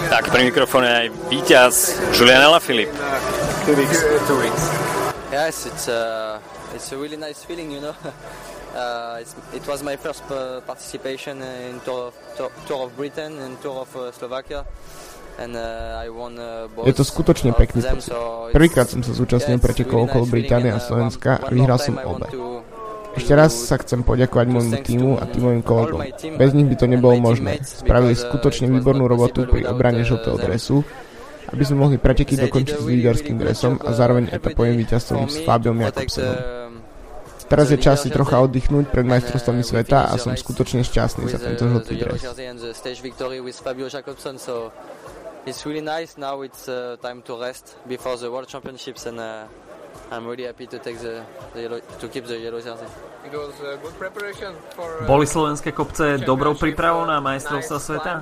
Tak, 0.06 0.30
pri 0.30 0.48
mikrofóne 0.50 0.88
aj 0.88 1.06
víťaz 1.34 1.74
Julian 2.14 2.46
Alaphilippe. 2.46 2.94
Two 3.66 3.74
weeks. 3.74 4.00
Two 4.30 4.38
weeks. 4.38 4.64
Yes, 5.34 5.66
it's 5.66 5.90
a, 5.90 6.38
uh, 6.38 6.76
it's 6.76 6.94
a 6.94 6.98
really 6.98 7.18
nice 7.18 7.42
feeling, 7.42 7.72
you 7.74 7.82
know. 7.82 7.96
Uh, 8.76 9.24
it 9.56 9.64
was 9.72 9.80
my 9.88 9.96
first 9.96 10.28
uh, 10.28 10.60
participation 10.68 11.40
in 11.40 11.80
Tour 11.88 12.12
of, 12.12 12.14
Tour, 12.36 12.52
Tour 12.68 12.80
of 12.84 12.90
Britain 13.00 13.40
and 13.40 13.56
Tour 13.64 13.88
of 13.88 13.96
uh, 13.96 14.12
Slovakia. 14.12 14.68
And, 15.40 15.56
uh, 15.56 16.04
I 16.04 16.12
won, 16.12 16.36
uh, 16.36 16.68
Je 16.84 16.92
to 16.92 17.08
skutočne 17.08 17.56
pekný 17.56 17.80
pocit. 17.80 18.12
Prvýkrát 18.52 18.92
som 18.92 19.00
sa 19.00 19.16
zúčastnil 19.16 19.64
pretekov 19.64 20.12
okolo 20.12 20.28
Británie 20.28 20.76
a 20.76 20.84
Slovenska 20.84 21.40
a 21.40 21.48
vyhral 21.56 21.80
som 21.80 21.96
obe. 22.04 22.28
Ešte 23.16 23.34
raz 23.34 23.52
sa 23.56 23.80
chcem 23.80 24.04
poďakovať 24.04 24.48
môjmu 24.52 24.76
týmu 24.84 25.12
a 25.18 25.24
týmovým 25.26 25.64
kolegom. 25.64 26.04
Bez 26.36 26.52
nich 26.52 26.68
by 26.68 26.76
to 26.76 26.86
nebolo 26.92 27.16
možné. 27.18 27.64
Spravili 27.64 28.14
skutočne 28.14 28.68
výbornú 28.68 29.08
robotu 29.08 29.48
pri 29.48 29.66
obrane 29.66 30.04
žltého 30.04 30.36
dresu 30.36 30.84
aby 31.46 31.64
sme 31.64 31.78
mohli 31.78 31.98
preteky 32.02 32.36
dokončiť 32.36 32.78
s 32.82 32.90
líderským 32.90 33.38
dresom 33.38 33.78
a 33.78 33.94
zároveň 33.94 34.34
etapovým 34.34 34.82
víťazstvom 34.82 35.30
s 35.30 35.46
Fabiom 35.46 35.78
Jakobsenom. 35.78 36.38
Teraz 37.46 37.70
je 37.70 37.78
čas 37.78 38.02
si 38.02 38.10
trocha 38.10 38.42
oddychnúť 38.42 38.90
pred 38.90 39.06
majstrovstvami 39.06 39.62
sveta 39.62 40.10
a 40.10 40.18
som 40.18 40.34
skutočne 40.34 40.82
šťastný 40.82 41.30
za 41.30 41.38
tento 41.38 41.70
žltý 41.70 42.02
dres. 42.02 42.26
It's 45.46 45.62
really 45.62 45.86
nice. 45.86 46.18
Now 46.18 46.42
it's 46.42 46.66
uh, 46.66 46.98
time 47.06 47.22
to 47.30 47.38
rest 47.38 47.78
before 47.86 48.18
the 48.18 48.34
World 48.34 48.50
Championships 48.50 49.06
and 49.06 49.22
uh, 49.22 49.46
I'm 50.12 50.28
really 50.28 50.46
happy 50.46 50.68
to 50.68 50.78
take 50.78 51.00
the, 51.00 51.26
the 51.54 51.62
yellow, 51.62 51.80
to 51.80 52.08
keep 52.08 52.26
the 52.26 52.38
yellow 52.38 52.62
jersey. 52.62 52.86
Uh, 53.26 55.08
Boli 55.10 55.26
slovenské 55.26 55.74
kopce 55.74 56.22
dobrou 56.22 56.54
prípravou 56.54 57.10
na 57.10 57.18
majstrovstva 57.18 57.78
sveta? 57.82 58.14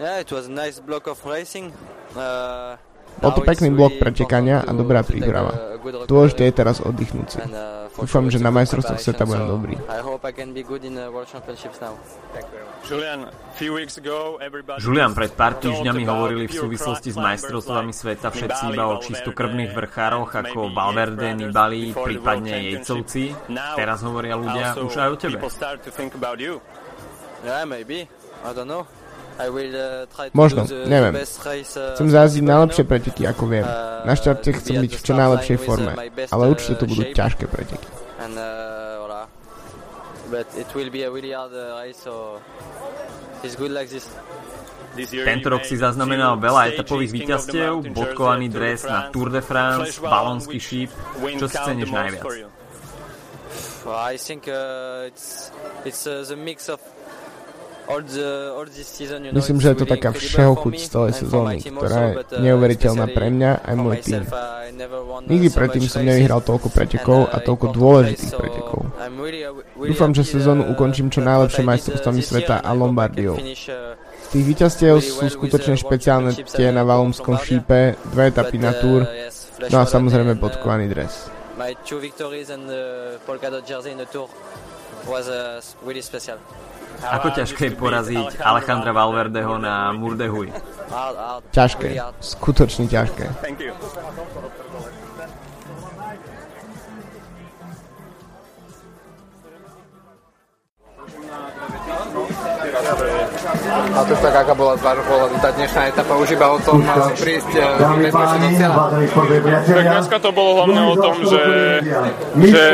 Yeah, 0.00 0.18
it 0.18 0.32
was 0.32 0.48
a 0.48 0.54
nice 0.54 0.80
block 0.80 1.06
of 1.06 1.20
racing. 1.28 1.70
Uh, 2.16 2.74
bol 3.18 3.32
to 3.34 3.42
pekný 3.42 3.74
blok 3.74 3.98
pretekania 3.98 4.62
a 4.62 4.70
dobrá 4.70 5.02
príprava. 5.02 5.80
Dôležité 6.06 6.46
je 6.48 6.54
teraz 6.54 6.78
oddychnúť 6.78 7.28
si. 7.28 7.40
Dúfam, 8.00 8.32
že 8.32 8.40
na 8.40 8.48
majstrovstvoch 8.48 9.02
sveta 9.02 9.28
budem 9.28 9.46
dobrý. 9.50 9.74
Julian, 14.80 15.12
pred 15.12 15.32
pár 15.36 15.52
týždňami 15.60 16.02
hovorili 16.08 16.48
v 16.48 16.54
súvislosti 16.54 17.10
s 17.12 17.18
majstrovstvami 17.20 17.92
sveta 17.92 18.32
všetci 18.32 18.62
iba 18.72 18.88
o 18.88 19.02
čistokrvných 19.04 19.72
vrchároch 19.76 20.30
ako 20.32 20.72
Valverde, 20.72 21.36
Nibali, 21.36 21.92
prípadne 21.92 22.72
Jejcovci. 22.72 23.36
Teraz 23.76 24.00
hovoria 24.00 24.38
ľudia 24.38 24.80
už 24.80 24.94
aj 24.96 25.08
o 25.10 25.16
tebe. 25.18 25.36
Yeah, 27.40 27.64
maybe. 27.64 28.04
I 28.44 28.52
don't 28.52 28.68
know. 28.68 28.84
Uh, 29.38 30.30
Možno, 30.32 30.68
neviem. 30.84 31.14
Uh, 31.16 31.94
Chcem 31.96 32.08
zázdiť 32.12 32.42
najlepšie 32.44 32.84
preteky, 32.84 33.22
ako 33.24 33.44
viem. 33.48 33.64
Uh, 33.64 34.04
Na 34.04 34.12
štarte 34.16 34.52
chcem 34.52 34.84
byť 34.84 34.92
v 34.96 35.02
čo 35.02 35.12
najlepšej 35.16 35.58
forme, 35.60 35.92
ale 36.28 36.42
určite 36.48 36.76
to 36.80 36.84
budú 36.84 37.08
ťažké 37.12 37.44
preteky. 37.48 37.88
Tento 45.24 45.48
rok 45.48 45.62
si 45.64 45.76
zaznamenal 45.80 46.36
veľa 46.36 46.76
etapových 46.76 47.12
víťazstiev, 47.14 47.94
bodkovaný 47.94 48.52
dres 48.52 48.84
na 48.84 49.08
Tour 49.08 49.32
de 49.32 49.40
France, 49.40 49.96
balonský 50.02 50.58
šíp. 50.60 50.90
Čo 51.38 51.46
si 51.48 51.56
ceníš 51.56 51.90
najviac? 51.90 52.24
I 53.90 54.20
think 54.20 54.46
uh, 54.46 55.08
it's, 55.08 55.50
it's 55.88 56.06
uh, 56.06 56.22
the 56.28 56.36
mix 56.36 56.68
of 56.68 56.78
Myslím, 59.34 59.58
že 59.58 59.74
je 59.74 59.78
to 59.82 59.86
taká 59.90 60.14
všeho 60.14 60.54
chuť 60.54 60.74
z 60.78 60.86
celej 60.86 61.12
sezóny, 61.18 61.58
ktorá 61.58 61.98
je 61.98 62.12
uh, 62.22 62.38
neuveriteľná 62.38 63.10
pre 63.10 63.34
mňa 63.34 63.66
aj 63.66 63.74
môj 63.74 63.96
tým. 63.98 64.22
Nikdy 65.26 65.48
predtým 65.50 65.84
som 65.90 66.06
nevyhral 66.06 66.38
toľko 66.38 66.70
pretekov 66.70 67.26
a 67.26 67.42
toľko 67.42 67.66
dôležitých 67.74 68.32
pretekov. 68.38 68.80
Dúfam, 69.74 70.14
že 70.14 70.22
sezónu 70.22 70.70
uh, 70.70 70.72
ukončím 70.72 71.10
čo 71.10 71.18
najlepšie 71.18 71.66
majstrovstvami 71.66 72.22
sveta 72.22 72.62
a 72.62 72.70
Lombardiou. 72.70 73.34
Tých 74.30 74.44
víťazstiev 74.46 75.02
sú 75.02 75.26
skutočne 75.26 75.74
špeciálne 75.74 76.30
tie 76.46 76.70
na 76.70 76.86
Valumskom 76.86 77.42
šípe, 77.42 77.98
dve 78.14 78.24
etapy 78.30 78.62
na 78.62 78.70
Tour, 78.70 79.02
no 79.66 79.76
a 79.82 79.84
samozrejme 79.84 80.38
podkovaný 80.38 80.86
dres. 80.86 81.26
My 81.58 81.74
two 81.82 81.98
victories 81.98 82.48
and 82.54 82.70
the 82.70 83.18
polka 83.26 83.50
dot 83.50 83.66
jersey 83.66 83.92
in 83.92 83.98
the 83.98 84.06
Tour 84.08 84.30
was 85.10 85.26
uh, 85.26 85.58
really 85.82 86.00
special. 86.00 86.38
Ako 87.00 87.32
ťažké 87.32 87.72
je 87.72 87.74
poraziť 87.78 88.28
Alejandra 88.44 88.92
Valverdeho 88.92 89.56
na 89.56 89.88
Murdehuj? 89.96 90.52
Ťažké, 91.54 91.96
skutočne 92.20 92.84
ťažké. 92.90 93.24
A 103.90 104.00
to 104.04 104.14
tak, 104.20 104.34
aká 104.36 104.52
bola 104.52 104.76
z 104.76 104.82
vášho 104.84 105.04
pohľadu 105.08 105.34
tá 105.40 105.50
dnešná 105.56 105.88
etapa 105.88 106.12
už 106.20 106.28
iba 106.36 106.46
o 106.52 106.58
tom 106.60 106.84
prísť 107.16 107.50
bezpečne 107.96 108.38
do 108.44 108.50
cieľa? 108.52 108.84
Tak 109.64 109.86
dneska 109.88 110.16
to 110.20 110.30
bolo 110.30 110.50
hlavne 110.60 110.82
o 110.92 110.96
tom, 111.00 111.16
že, 111.24 111.44
že 112.36 112.64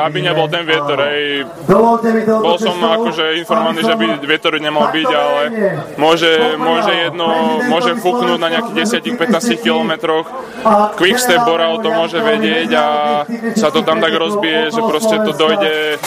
aby 0.00 0.18
nebol 0.24 0.48
ten 0.48 0.64
vietor, 0.64 0.96
hej. 1.04 1.44
Bol 1.68 2.56
som 2.56 2.76
akože 2.80 3.36
informovaný, 3.44 3.80
že 3.84 3.94
by 3.94 4.04
vietor 4.24 4.56
nemal 4.56 4.88
byť, 4.88 5.10
ale 5.12 5.42
môže, 6.00 6.32
môže 6.56 6.92
jedno, 6.96 7.28
môže 7.68 7.92
fúknúť 8.00 8.38
na 8.40 8.48
nejakých 8.56 9.04
10-15 9.04 9.60
kilometroch. 9.60 10.26
Quickstep 10.96 11.44
Bora 11.44 11.68
o 11.72 11.78
to 11.80 11.92
môže 11.92 12.16
vedieť 12.20 12.70
a 12.72 12.86
sa 13.52 13.68
to 13.68 13.84
tam 13.84 14.00
tak 14.00 14.16
rozbije, 14.16 14.72
že 14.72 14.80
proste 14.80 15.20
to 15.28 15.32
dojde, 15.36 16.00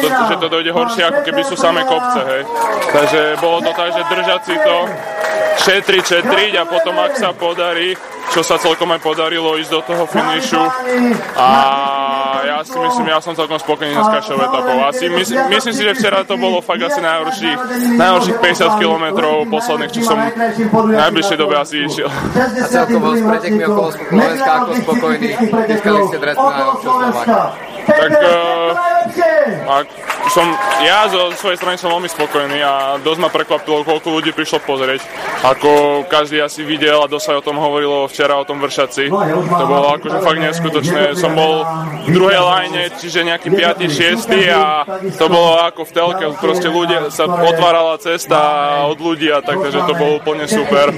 to, 0.00 0.08
že 0.08 0.36
to 0.40 0.46
dojde 0.48 0.70
horšie, 0.72 1.02
ako 1.04 1.20
keby 1.28 1.40
sú 1.44 1.54
samé 1.60 1.84
kopce, 1.84 2.20
hej. 2.24 2.42
Takže 2.88 3.17
bolo 3.38 3.58
to 3.62 3.70
tak, 3.74 3.90
že 3.94 4.02
držať 4.06 4.40
si 4.44 4.56
to, 4.58 4.76
šetriť, 5.58 6.04
šetriť 6.06 6.52
a 6.58 6.64
potom 6.64 6.96
ak 7.02 7.12
sa 7.18 7.30
podarí, 7.34 7.92
čo 8.30 8.40
sa 8.44 8.60
celkom 8.60 8.92
aj 8.94 9.00
podarilo 9.02 9.58
ísť 9.58 9.72
do 9.72 9.80
toho 9.82 10.04
finišu 10.06 10.62
a 11.34 11.48
ja 12.44 12.58
si 12.62 12.76
myslím, 12.78 13.06
ja 13.08 13.18
som 13.22 13.32
celkom 13.34 13.58
spokojný 13.58 13.94
s 13.94 14.10
kašou 14.10 14.38
etapou. 14.38 14.78
Asi 14.86 15.08
myslím, 15.08 15.38
myslím 15.50 15.74
si, 15.74 15.82
že 15.82 15.92
včera 15.94 16.22
to 16.24 16.34
bolo 16.36 16.60
fakt 16.60 16.82
asi 16.82 17.00
najhorších, 17.00 17.58
najhorších 17.96 18.36
50 18.38 18.80
km 18.82 19.04
posledných, 19.48 19.92
čo 19.92 20.00
som 20.04 20.18
v 20.18 20.94
najbližšej 20.94 21.38
dobe 21.38 21.54
asi 21.58 21.86
išiel. 21.86 22.08
A 22.08 22.66
celkovo 22.68 23.16
s 23.16 23.22
pretekmi 23.22 23.62
okolo 23.64 23.88
Slovenska 23.94 24.50
ako 24.62 24.70
spokojný, 24.84 25.28
získali 25.68 26.00
ste 26.08 26.18
dres 26.20 26.36
na 26.36 26.50
najlepšieho 26.50 26.96
Slováka. 26.98 27.40
Tak 27.88 28.12
uh, 28.20 28.68
ak 29.64 29.86
som, 30.28 30.44
ja 30.84 31.08
zo 31.08 31.32
svojej 31.40 31.56
strany 31.56 31.80
som 31.80 31.88
veľmi 31.88 32.10
spokojný 32.12 32.60
a 32.60 33.00
dosť 33.00 33.20
ma 33.24 33.32
prekvapilo, 33.32 33.80
koľko 33.80 34.08
ľudí 34.12 34.36
prišlo 34.36 34.60
pozrieť. 34.60 35.00
Ako 35.40 36.04
každý 36.04 36.44
asi 36.44 36.68
videl 36.68 37.00
a 37.00 37.08
dosť 37.08 37.40
o 37.40 37.46
tom 37.48 37.56
hovorilo 37.56 38.04
včera 38.04 38.36
o 38.36 38.44
tom 38.44 38.60
vršaci. 38.60 39.08
To 39.08 39.64
bolo 39.64 39.96
akože 39.96 40.18
fakt 40.20 40.40
neskutočné. 40.44 41.16
Som 41.16 41.32
bol 41.32 41.64
v 42.04 42.10
druhej 42.12 42.27
line, 42.36 42.92
čiže 43.00 43.24
nejaký 43.24 43.48
5. 43.54 43.88
6. 43.88 44.52
a 44.52 44.84
to 45.16 45.26
bolo 45.32 45.56
ako 45.62 45.88
v 45.88 45.92
telke. 45.94 46.24
Proste 46.36 46.68
ľudia, 46.68 47.08
sa 47.08 47.24
otvárala 47.24 47.96
cesta 48.02 48.38
od 48.84 48.98
ľudí 49.00 49.32
a 49.32 49.40
tak, 49.40 49.62
takže 49.62 49.80
to 49.86 49.94
bolo 49.96 50.20
úplne 50.20 50.44
super. 50.44 50.92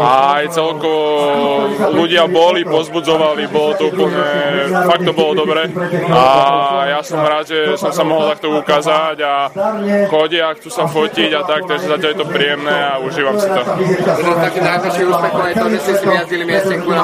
A 0.00 0.40
aj 0.40 0.54
celkovo 0.56 1.68
ľudia 1.92 2.24
boli, 2.30 2.64
pozbudzovali, 2.64 3.50
bolo 3.50 3.70
to 3.76 3.92
úplne, 3.92 4.24
fakt 4.88 5.04
to 5.04 5.12
bolo 5.12 5.32
dobre. 5.44 5.68
A 6.08 6.24
ja 6.88 7.00
som 7.02 7.20
rád, 7.20 7.50
že 7.50 7.58
som 7.76 7.92
sa 7.92 8.06
mohol 8.06 8.30
takto 8.32 8.48
ukázať 8.54 9.16
a 9.20 9.34
chodia, 10.08 10.54
chcú 10.56 10.68
sa 10.70 10.86
fotiť 10.86 11.30
a 11.36 11.42
tak, 11.44 11.66
takže 11.66 11.86
zatiaľ 11.90 12.10
je 12.14 12.18
to 12.22 12.26
príjemné 12.30 12.76
a 12.76 12.92
užívam 13.02 13.36
si 13.36 13.48
to. 13.50 13.62
Taký 14.22 14.60
najväčší 14.62 15.02
úspech 15.10 15.32
je 15.32 15.54
to, 15.54 15.66
že 15.68 15.78
si 15.82 15.92
smiazdili 16.00 16.44
miestenku 16.46 16.88
na 16.90 17.02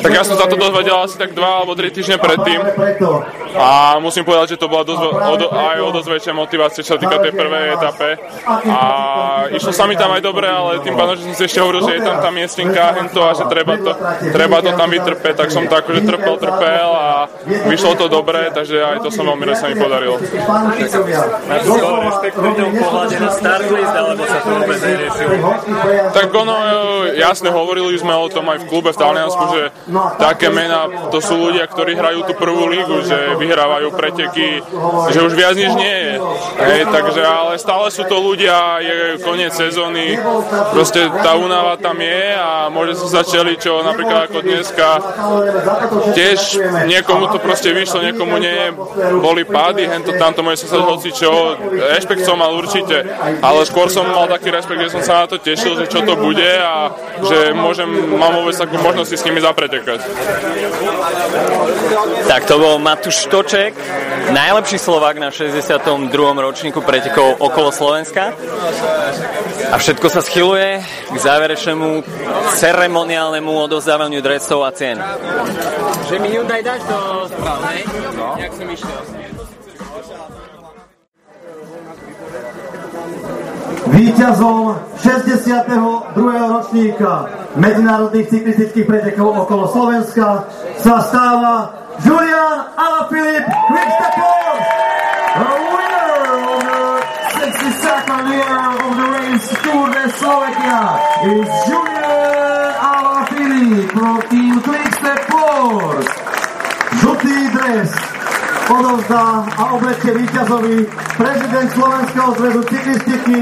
Tak 0.00 0.12
ja 0.12 0.22
som 0.22 0.36
sa 0.38 0.46
to 0.46 0.56
dozvedel 0.56 0.96
asi 1.02 1.16
tak 1.18 1.32
dva 1.34 1.49
alebo 1.58 1.74
tri 1.74 1.90
týždne 1.90 2.22
predtým 2.22 2.62
a 3.54 3.98
musím 3.98 4.22
povedať, 4.22 4.54
že 4.54 4.60
to 4.60 4.70
bola 4.70 4.86
dosť, 4.86 5.02
o, 5.02 5.34
aj 5.50 5.78
o 5.82 5.90
dosť 5.90 6.08
väčšia 6.08 6.32
motivácia, 6.34 6.84
čo 6.86 6.96
sa 6.96 7.00
týka 7.00 7.18
tej 7.18 7.34
prvej 7.34 7.64
etape. 7.76 8.08
A 8.70 8.80
išlo 9.50 9.72
sa 9.74 9.84
mi 9.90 9.98
tam 9.98 10.14
aj 10.14 10.22
dobre, 10.22 10.46
ale 10.46 10.82
tým 10.84 10.94
pádom, 10.94 11.18
že 11.18 11.26
som 11.26 11.34
si 11.34 11.42
ešte 11.46 11.60
hovoril, 11.60 11.82
že 11.86 11.98
je 11.98 12.02
tam 12.06 12.18
tá 12.22 12.30
miestenka 12.30 12.94
hento 12.94 13.20
a 13.22 13.34
že 13.34 13.44
treba 13.50 13.74
to, 13.78 13.92
treba 14.30 14.56
to 14.62 14.70
tam 14.74 14.88
vytrpeť, 14.90 15.34
tak 15.34 15.48
som 15.50 15.66
to 15.66 15.74
akože 15.74 16.00
trpel, 16.06 16.34
trpel 16.38 16.90
a 16.94 17.26
vyšlo 17.66 17.92
to 17.98 18.06
dobre, 18.06 18.50
takže 18.54 18.78
aj 18.78 18.98
to 19.02 19.10
som 19.10 19.26
veľmi 19.26 19.44
sa 19.56 19.66
mi 19.70 19.76
podarilo. 19.78 20.16
Tak 26.10 26.28
ono, 26.34 26.56
jasne, 27.14 27.48
hovorili 27.50 27.98
sme 27.98 28.14
o 28.14 28.28
tom 28.30 28.46
aj 28.50 28.58
v 28.62 28.68
klube 28.68 28.90
v 28.94 28.98
Taliansku, 28.98 29.44
že 29.54 29.62
také 30.18 30.48
mená, 30.52 31.10
to 31.10 31.18
sú 31.18 31.34
ľudia, 31.38 31.66
ktorí 31.66 31.96
hrajú 31.96 32.20
tú 32.30 32.32
prvú 32.36 32.68
lígu, 32.70 33.02
že 33.04 33.39
vyhrávajú 33.40 33.88
preteky, 33.96 34.60
že 35.08 35.18
už 35.24 35.32
viac 35.32 35.56
nič 35.56 35.72
nie 35.72 35.96
je. 35.96 36.14
Hej, 36.60 36.82
takže, 36.92 37.22
ale 37.24 37.56
stále 37.56 37.88
sú 37.88 38.04
to 38.04 38.20
ľudia, 38.20 38.84
je 38.84 38.96
koniec 39.24 39.56
sezóny, 39.56 40.20
proste 40.76 41.08
tá 41.24 41.34
únava 41.40 41.80
tam 41.80 41.96
je 41.96 42.36
a 42.36 42.68
môže 42.68 43.00
sa 43.00 43.24
začali, 43.24 43.56
čo 43.56 43.80
napríklad 43.80 44.28
ako 44.28 44.44
dneska, 44.44 44.88
tiež 46.12 46.60
niekomu 46.84 47.32
to 47.32 47.40
proste 47.40 47.72
vyšlo, 47.72 48.04
niekomu 48.04 48.36
nie, 48.36 48.76
boli 49.24 49.48
pády, 49.48 49.88
hento 49.88 50.12
tamto 50.20 50.44
môže 50.44 50.68
sa 50.68 50.84
hoci 50.84 51.08
čo, 51.16 51.56
rešpekt 51.96 52.28
som 52.28 52.36
mal 52.36 52.52
určite, 52.52 53.08
ale 53.40 53.64
skôr 53.64 53.88
som 53.88 54.04
mal 54.04 54.28
taký 54.28 54.52
rešpekt, 54.52 54.84
že 54.84 54.92
som 54.92 55.02
sa 55.02 55.14
na 55.24 55.26
to 55.30 55.40
tešil, 55.40 55.78
že 55.80 55.88
čo 55.88 56.04
to 56.04 56.18
bude 56.18 56.50
a 56.60 56.92
že 57.24 57.56
môžem, 57.56 57.88
mám 58.18 58.36
vôbec 58.36 58.54
takú 58.58 58.76
možnosť 58.82 59.16
s 59.16 59.24
nimi 59.24 59.40
zapretekať. 59.40 60.00
Tak 62.26 62.46
to 62.46 62.54
bol 62.58 62.76
Matúš 62.82 63.29
Toček, 63.30 63.78
najlepší 64.34 64.74
Slovák 64.74 65.14
na 65.22 65.30
62. 65.30 65.78
ročníku 66.34 66.82
pretekov 66.82 67.38
okolo 67.38 67.70
Slovenska. 67.70 68.34
A 69.70 69.78
všetko 69.78 70.10
sa 70.10 70.18
schyluje 70.18 70.82
k 71.14 71.16
záverečnému 71.16 72.02
ceremoniálnemu 72.58 73.50
odozdávaniu 73.70 74.18
dresov 74.18 74.66
a 74.66 74.74
cien. 74.74 74.98
Že 76.10 76.16
mi 76.18 76.28
Hyundai 76.34 76.58
dáš 76.58 76.82
do 76.90 76.98
správnej? 77.30 77.78
No. 78.18 78.34
Jak 78.34 78.50
som 78.50 78.66
išiel. 78.66 78.98
Výťazom 83.90 84.74
62. 84.98 85.70
ročníka 86.50 87.10
medzinárodných 87.54 88.26
cyklistických 88.26 88.86
pretekov 88.90 89.46
okolo 89.46 89.70
Slovenska 89.70 90.50
sa 90.82 90.98
stáva 90.98 91.79
Julian 92.04 92.56
Alaphilippe 92.76 93.52
Quickstepper, 93.68 94.52
the 95.40 95.52
winner 95.72 96.12
of 96.48 96.60
the 96.68 96.80
62nd 97.38 98.24
year 98.32 98.58
of 98.70 98.90
the 98.96 99.06
race 99.16 99.48
Tour 99.62 99.86
de 99.92 100.04
Slovakia 100.18 100.80
is 101.30 101.48
Julian 101.68 102.70
Alaphilippe 102.90 103.90
from 103.92 104.16
Team 104.30 104.54
Quickstep 104.62 105.20
Plus. 105.28 106.06
Žltý 107.00 107.36
dres 107.54 108.09
odovzdá 108.70 109.44
a 109.58 109.62
oblečie 109.74 110.14
víťazovi 110.14 110.86
prezident 111.18 111.68
Slovenského 111.74 112.30
zväzu 112.38 112.62
cyklistiky 112.70 113.38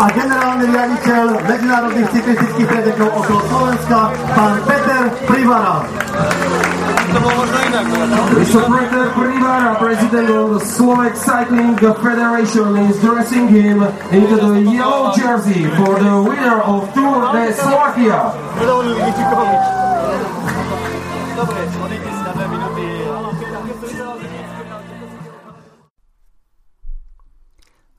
a 0.00 0.04
generálny 0.16 0.64
riaditeľ 0.72 1.24
medzinárodných 1.44 2.08
cyklistických 2.08 2.68
pretekov 2.68 3.08
okolo 3.12 3.40
Slovenska, 3.52 3.98
pán 4.32 4.56
Peter 4.64 5.02
Privara. 5.28 5.76
Mr. 8.40 8.62
Peter 8.70 9.04
Privara, 9.12 9.70
president 9.76 10.28
of 10.30 10.48
the 10.56 10.62
Slovak 10.64 11.12
Cycling 11.18 11.76
Federation, 11.76 12.70
is 12.88 12.96
dressing 13.02 13.50
him 13.50 13.84
into 14.14 14.36
the 14.38 14.64
yellow 14.64 15.12
jersey 15.12 15.68
for 15.76 15.98
the 15.98 16.14
winner 16.24 16.62
of 16.64 16.88
Tour 16.94 17.34
de 17.36 17.52
Slovakia. 17.52 18.32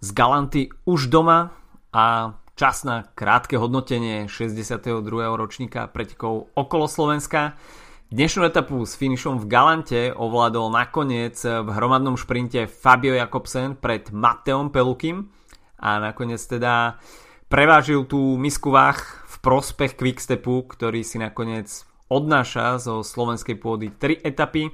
Z 0.02 0.10
Galanty 0.18 0.74
už 0.90 1.14
doma 1.14 1.54
a 1.94 2.34
čas 2.58 2.82
na 2.82 3.06
krátke 3.14 3.54
hodnotenie 3.62 4.26
62. 4.26 4.98
ročníka 5.38 5.86
pretekov 5.86 6.50
okolo 6.58 6.90
Slovenska. 6.90 7.54
Dnešnú 8.10 8.42
etapu 8.50 8.82
s 8.82 8.98
finišom 8.98 9.38
v 9.38 9.46
Galante 9.46 10.02
ovládol 10.10 10.74
nakoniec 10.74 11.38
v 11.46 11.70
hromadnom 11.70 12.18
šprinte 12.18 12.66
Fabio 12.66 13.14
Jakobsen 13.14 13.78
pred 13.78 14.10
Mateom 14.10 14.74
Pelukim 14.74 15.30
a 15.78 16.02
nakoniec 16.02 16.42
teda 16.50 16.98
prevážil 17.46 18.10
tú 18.10 18.42
misku 18.42 18.74
váh 18.74 18.98
v 19.30 19.36
prospech 19.38 20.02
Quickstepu, 20.02 20.66
ktorý 20.66 21.06
si 21.06 21.22
nakoniec 21.22 21.86
odnáša 22.10 22.82
zo 22.82 23.06
slovenskej 23.06 23.54
pôdy 23.62 23.94
3 23.94 24.18
etapy 24.26 24.74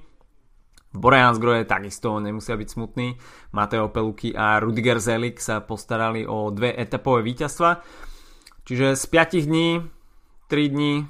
v 0.98 1.04
Boreansgrohe 1.06 1.70
takisto 1.70 2.18
nemusia 2.18 2.58
byť 2.58 2.70
smutní. 2.74 3.14
Mateo 3.54 3.94
Peluky 3.94 4.34
a 4.34 4.58
Rudiger 4.58 4.98
Zelik 4.98 5.38
sa 5.38 5.62
postarali 5.62 6.26
o 6.26 6.50
dve 6.50 6.74
etapové 6.74 7.22
víťazstva. 7.22 7.86
Čiže 8.66 8.98
z 8.98 9.04
5 9.06 9.46
dní, 9.46 9.86
3 10.50 10.74
dní 10.74 11.06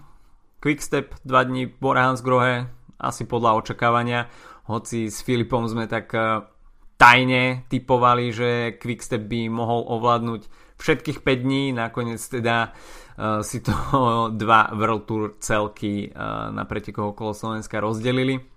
Quickstep, 0.59 1.15
2 1.23 1.47
dní 1.47 1.63
Boreansgrohe, 1.71 2.67
asi 2.99 3.23
podľa 3.23 3.63
očakávania. 3.63 4.27
Hoci 4.67 5.07
s 5.07 5.23
Filipom 5.23 5.63
sme 5.71 5.87
tak 5.87 6.11
eh, 6.11 6.43
tajne 6.99 7.63
typovali, 7.71 8.35
že 8.35 8.49
Quickstep 8.75 9.23
by 9.23 9.47
mohol 9.47 9.87
ovládnuť 9.87 10.67
všetkých 10.77 11.23
5 11.23 11.45
dní, 11.45 11.63
nakoniec 11.73 12.21
teda 12.21 12.69
uh, 12.69 13.41
si 13.41 13.65
to 13.65 13.73
dva 14.41 14.69
World 14.77 15.09
Tour 15.09 15.23
celky 15.41 16.13
uh, 16.13 16.53
na 16.53 16.69
pretekoch 16.69 17.17
okolo 17.17 17.33
Slovenska 17.33 17.81
rozdelili 17.81 18.56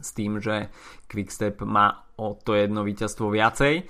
s 0.00 0.16
tým, 0.16 0.40
že 0.40 0.72
Quickstep 1.10 1.60
má 1.66 2.08
o 2.16 2.38
to 2.38 2.54
jedno 2.56 2.86
víťazstvo 2.86 3.28
viacej. 3.28 3.74
E, 3.78 3.84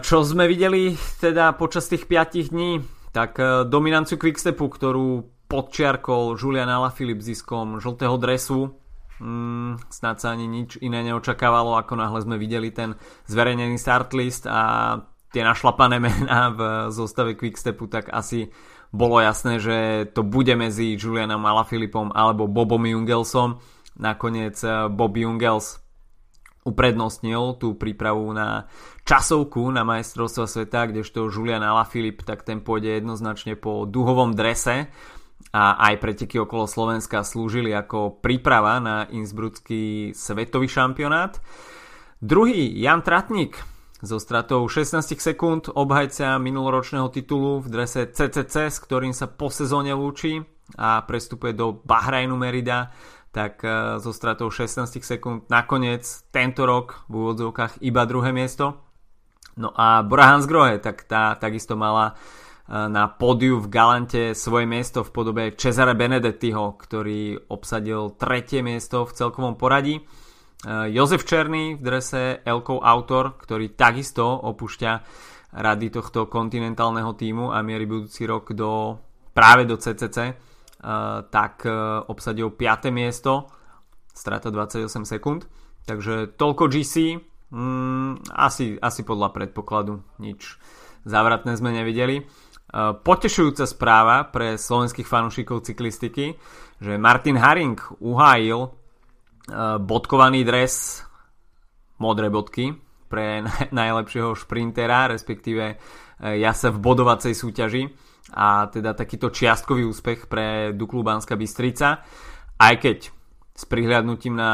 čo 0.00 0.16
sme 0.24 0.48
videli 0.48 0.96
teda 1.20 1.52
počas 1.58 1.90
tých 1.90 2.08
5 2.08 2.52
dní, 2.52 2.80
tak 3.12 3.36
e, 3.36 3.68
dominanciu 3.68 4.16
Quickstepu, 4.16 4.64
ktorú 4.66 5.28
podčiarkol 5.52 6.40
Julian 6.40 6.72
Alaphilippe 6.72 7.20
ziskom 7.20 7.76
žltého 7.76 8.16
dresu, 8.16 8.72
mm, 9.20 9.92
snad 9.92 10.16
sa 10.16 10.32
ani 10.32 10.48
nič 10.48 10.80
iné 10.80 11.04
neočakávalo, 11.04 11.76
ako 11.76 12.00
náhle 12.00 12.24
sme 12.24 12.40
videli 12.40 12.72
ten 12.72 12.96
zverejnený 13.28 13.76
start 13.76 14.16
list 14.16 14.48
a 14.48 14.96
tie 15.32 15.44
našlapané 15.44 16.00
mená 16.00 16.52
v 16.52 16.60
zostave 16.88 17.36
Quickstepu, 17.36 17.88
tak 17.88 18.08
asi 18.08 18.48
bolo 18.92 19.20
jasné, 19.24 19.56
že 19.56 20.04
to 20.12 20.20
bude 20.20 20.52
medzi 20.52 21.00
Julianom 21.00 21.40
Alaphilippom 21.40 22.12
alebo 22.12 22.44
Bobom 22.44 22.84
Jungelsom 22.84 23.56
Nakoniec 24.02 24.58
eh, 24.66 24.90
Bob 24.90 25.14
Jungels 25.14 25.78
uprednostnil 26.62 27.58
tú 27.58 27.74
prípravu 27.74 28.30
na 28.30 28.70
časovku 29.02 29.66
na 29.74 29.82
majstrovstvo 29.82 30.46
sveta, 30.46 30.90
kdežto 30.90 31.26
Julian 31.26 31.62
Alaphilippe 31.62 32.22
tak 32.22 32.46
ten 32.46 32.62
pôjde 32.62 33.02
jednoznačne 33.02 33.58
po 33.58 33.82
duhovom 33.82 34.34
drese 34.34 34.86
a 35.50 35.74
aj 35.90 35.98
preteky 35.98 36.38
okolo 36.38 36.70
Slovenska 36.70 37.26
slúžili 37.26 37.74
ako 37.74 38.22
príprava 38.22 38.78
na 38.78 39.10
Innsbrucký 39.10 40.14
svetový 40.14 40.70
šampionát. 40.70 41.42
Druhý 42.22 42.70
Jan 42.78 43.02
Tratnik 43.02 43.58
so 43.98 44.22
stratou 44.22 44.62
16 44.70 45.02
sekúnd 45.18 45.66
obhajca 45.74 46.38
minuloročného 46.38 47.10
titulu 47.10 47.58
v 47.58 47.66
drese 47.74 48.06
CCC, 48.06 48.70
s 48.70 48.78
ktorým 48.78 49.10
sa 49.10 49.26
po 49.26 49.50
sezóne 49.50 49.90
lúči 49.94 50.38
a 50.78 51.02
prestupuje 51.02 51.58
do 51.58 51.74
Bahrajnu 51.82 52.38
Merida 52.38 52.94
tak 53.32 53.64
e, 53.64 53.98
so 53.98 54.12
stratou 54.12 54.52
16 54.52 55.00
sekúnd 55.00 55.48
nakoniec 55.48 56.04
tento 56.28 56.68
rok 56.68 57.08
v 57.08 57.24
úvodzovkách 57.24 57.80
iba 57.80 58.04
druhé 58.04 58.30
miesto. 58.30 58.84
No 59.56 59.72
a 59.72 60.04
Bora 60.04 60.32
Hansgrohe, 60.32 60.80
tak 60.80 61.08
tá 61.08 61.32
takisto 61.40 61.72
mala 61.72 62.12
e, 62.12 62.14
na 62.92 63.08
pódiu 63.08 63.56
v 63.56 63.72
Galante 63.72 64.36
svoje 64.36 64.68
miesto 64.68 65.00
v 65.00 65.10
podobe 65.10 65.42
Cesare 65.56 65.96
Benedettiho, 65.96 66.76
ktorý 66.76 67.48
obsadil 67.48 68.12
tretie 68.20 68.60
miesto 68.60 69.08
v 69.08 69.16
celkovom 69.16 69.56
poradí. 69.56 69.96
E, 69.96 70.02
Jozef 70.92 71.24
Černý 71.24 71.80
v 71.80 71.82
drese 71.82 72.44
Elkov 72.44 72.84
Autor, 72.84 73.40
ktorý 73.40 73.72
takisto 73.72 74.28
opúšťa 74.28 74.92
rady 75.56 75.88
tohto 75.88 76.28
kontinentálneho 76.28 77.16
týmu 77.16 77.52
a 77.52 77.64
mierí 77.64 77.88
budúci 77.88 78.28
rok 78.28 78.52
do, 78.52 79.00
práve 79.32 79.64
do 79.64 79.80
CCC 79.80 80.51
tak 81.30 81.62
eh, 81.62 81.72
obsadil 82.10 82.50
5. 82.50 82.90
miesto, 82.90 83.46
strata 84.10 84.50
28 84.50 85.06
sekúnd. 85.06 85.46
Takže 85.86 86.34
toľko 86.34 86.66
GC, 86.70 86.94
mm, 87.50 88.34
asi, 88.34 88.78
asi 88.78 89.02
podľa 89.02 89.34
predpokladu, 89.34 90.02
nič 90.18 90.58
závratné 91.06 91.54
sme 91.54 91.70
nevideli. 91.70 92.18
Eh, 92.18 92.26
potešujúca 92.98 93.64
správa 93.66 94.26
pre 94.26 94.58
slovenských 94.58 95.06
fanúšikov 95.06 95.62
cyklistiky, 95.62 96.34
že 96.82 96.98
Martin 96.98 97.38
Haring 97.38 97.78
uhájil 98.02 98.82
bodkovaný 99.82 100.46
dres 100.46 101.02
modré 101.98 102.30
bodky 102.30 102.70
pre 103.10 103.42
najlepšieho 103.74 104.38
šprintera, 104.38 105.10
respektíve 105.10 105.78
jasa 106.22 106.70
v 106.70 106.78
bodovacej 106.78 107.34
súťaži 107.34 107.82
a 108.32 108.66
teda 108.72 108.96
takýto 108.96 109.28
čiastkový 109.28 109.84
úspech 109.84 110.26
pre 110.26 110.72
Duklu 110.72 111.04
Banská 111.04 111.36
Bystrica. 111.36 112.00
Aj 112.56 112.74
keď 112.80 113.12
s 113.52 113.64
prihľadnutím 113.68 114.32
na 114.32 114.52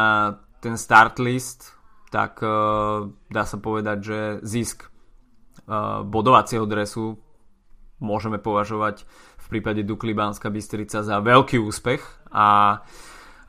ten 0.58 0.74
start 0.74 1.22
list, 1.22 1.78
tak 2.10 2.42
uh, 2.42 3.06
dá 3.30 3.44
sa 3.46 3.58
povedať, 3.62 3.98
že 4.02 4.18
zisk 4.42 4.90
uh, 4.90 6.02
bodovacieho 6.02 6.66
dresu 6.66 7.22
môžeme 8.02 8.42
považovať 8.42 9.06
v 9.38 9.46
prípade 9.46 9.86
Dukly 9.86 10.14
Banská 10.14 10.50
Bystrica 10.50 11.06
za 11.06 11.22
veľký 11.22 11.62
úspech 11.62 12.02
a 12.34 12.80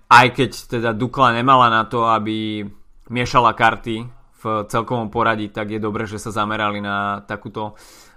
aj 0.10 0.28
keď 0.34 0.52
teda 0.80 0.90
Dukla 0.94 1.34
nemala 1.38 1.70
na 1.70 1.86
to, 1.86 2.06
aby 2.10 2.66
miešala 3.10 3.58
karty 3.58 4.10
v 4.40 4.44
celkovom 4.72 5.12
poradí, 5.12 5.52
tak 5.52 5.74
je 5.74 5.82
dobré, 5.82 6.08
že 6.08 6.22
sa 6.22 6.32
zamerali 6.32 6.80
na 6.80 7.22
takúto 7.28 7.76
uh, 7.76 8.09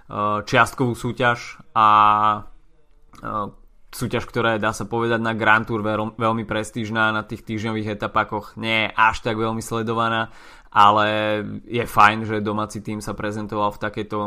čiastkovú 0.43 0.93
súťaž 0.93 1.61
a 1.71 1.87
eh, 3.23 3.47
súťaž, 3.93 4.25
ktorá 4.25 4.57
je, 4.57 4.63
dá 4.65 4.73
sa 4.73 4.89
povedať, 4.89 5.21
na 5.21 5.37
Grand 5.37 5.63
Tour 5.63 5.85
veľ, 5.85 6.17
veľmi 6.17 6.43
prestížná, 6.49 7.13
na 7.13 7.21
tých 7.23 7.45
týždňových 7.45 7.95
etapakoch 7.95 8.57
nie 8.57 8.89
je 8.89 8.93
až 8.97 9.21
tak 9.21 9.37
veľmi 9.37 9.61
sledovaná, 9.61 10.33
ale 10.73 11.07
je 11.69 11.85
fajn, 11.85 12.25
že 12.25 12.41
domáci 12.41 12.81
tým 12.81 12.99
sa 12.99 13.13
prezentoval 13.13 13.77
v 13.77 13.81
takejto 13.85 14.19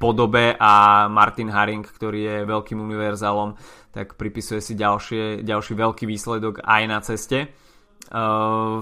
podobe 0.00 0.56
a 0.56 1.04
Martin 1.12 1.52
Haring, 1.52 1.84
ktorý 1.84 2.20
je 2.24 2.36
veľkým 2.48 2.80
univerzálom, 2.80 3.56
tak 3.92 4.16
pripisuje 4.16 4.60
si 4.64 4.72
ďalšie, 4.72 5.44
ďalší 5.44 5.72
veľký 5.76 6.04
výsledok 6.08 6.64
aj 6.64 6.82
na 6.88 6.98
ceste. 7.04 7.52
Uh, 8.08 8.80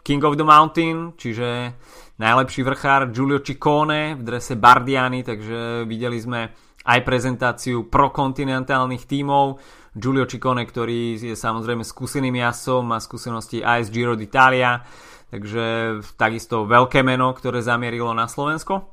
King 0.00 0.24
of 0.24 0.40
the 0.40 0.46
Mountain, 0.46 1.14
čiže 1.20 1.76
najlepší 2.22 2.62
vrchár 2.62 3.10
Giulio 3.10 3.42
Ciccone 3.42 4.14
v 4.14 4.22
drese 4.22 4.54
Bardiani, 4.54 5.26
takže 5.26 5.82
videli 5.90 6.22
sme 6.22 6.54
aj 6.86 7.02
prezentáciu 7.02 7.90
prokontinentálnych 7.90 9.10
tímov. 9.10 9.58
Giulio 9.98 10.30
Ciccone, 10.30 10.62
ktorý 10.62 11.18
je 11.18 11.34
samozrejme 11.34 11.82
skúseným 11.82 12.38
jazdcom, 12.38 12.86
má 12.86 13.02
skúsenosti 13.02 13.60
aj 13.60 13.90
z 13.90 13.92
Giro 13.92 14.14
d'Italia, 14.14 14.86
takže 15.34 15.98
takisto 16.14 16.62
veľké 16.64 17.02
meno, 17.02 17.34
ktoré 17.34 17.58
zamierilo 17.58 18.14
na 18.14 18.30
Slovensko. 18.30 18.86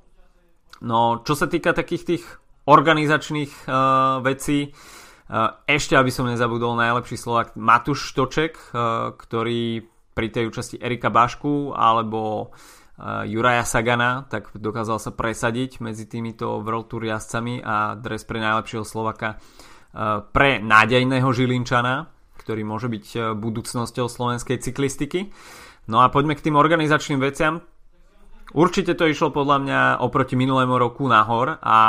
No, 0.81 1.21
čo 1.21 1.37
sa 1.37 1.45
týka 1.45 1.71
takých 1.71 2.03
tých 2.03 2.23
organizačných 2.65 3.51
uh, 3.67 4.19
vecí, 4.25 4.73
uh, 4.73 5.53
ešte 5.69 5.95
aby 5.95 6.11
som 6.11 6.27
nezabudol 6.27 6.75
najlepší 6.75 7.15
Slovak 7.15 7.53
Matuš 7.55 8.11
Štoček, 8.11 8.53
uh, 8.57 9.13
ktorý 9.15 9.85
pri 10.15 10.27
tej 10.35 10.51
účasti 10.51 10.75
Erika 10.83 11.07
Bašku 11.07 11.75
alebo 11.75 12.51
uh, 12.51 12.78
Juraja 12.99 13.63
Sagana, 13.63 14.27
tak 14.27 14.51
dokázal 14.51 14.99
sa 14.99 15.15
presadiť 15.15 15.79
medzi 15.79 16.03
týmito 16.03 16.59
World 16.59 16.91
Tour 16.91 17.07
jazdcami 17.07 17.63
a 17.63 17.95
dres 17.95 18.27
pre 18.27 18.43
najlepšieho 18.43 18.83
Slovaka 18.83 19.39
uh, 19.39 20.19
pre 20.35 20.59
nádejného 20.59 21.31
Žilinčana, 21.31 22.11
ktorý 22.43 22.67
môže 22.67 22.91
byť 22.91 23.05
uh, 23.15 23.21
budúcnosťou 23.39 24.11
slovenskej 24.11 24.59
cyklistiky. 24.59 25.31
No 25.87 26.03
a 26.03 26.11
poďme 26.11 26.35
k 26.35 26.51
tým 26.51 26.59
organizačným 26.59 27.23
veciam. 27.23 27.63
Určite 28.51 28.99
to 28.99 29.07
išlo 29.07 29.31
podľa 29.31 29.57
mňa 29.63 29.79
oproti 30.03 30.35
minulému 30.35 30.75
roku 30.75 31.07
nahor 31.07 31.61
a 31.61 31.79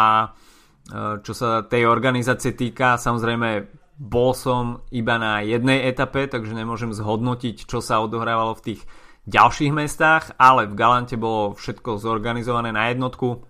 čo 1.22 1.32
sa 1.36 1.62
tej 1.62 1.86
organizácie 1.86 2.50
týka, 2.50 2.98
samozrejme 2.98 3.70
bol 4.00 4.32
som 4.32 4.82
iba 4.90 5.20
na 5.20 5.44
jednej 5.44 5.86
etape, 5.86 6.26
takže 6.26 6.56
nemôžem 6.56 6.90
zhodnotiť, 6.90 7.68
čo 7.68 7.78
sa 7.84 8.00
odohrávalo 8.00 8.56
v 8.58 8.64
tých 8.72 8.80
ďalších 9.27 9.73
mestách, 9.75 10.33
ale 10.41 10.64
v 10.68 10.77
Galante 10.77 11.16
bolo 11.21 11.53
všetko 11.57 12.01
zorganizované 12.01 12.73
na 12.73 12.89
jednotku. 12.93 13.45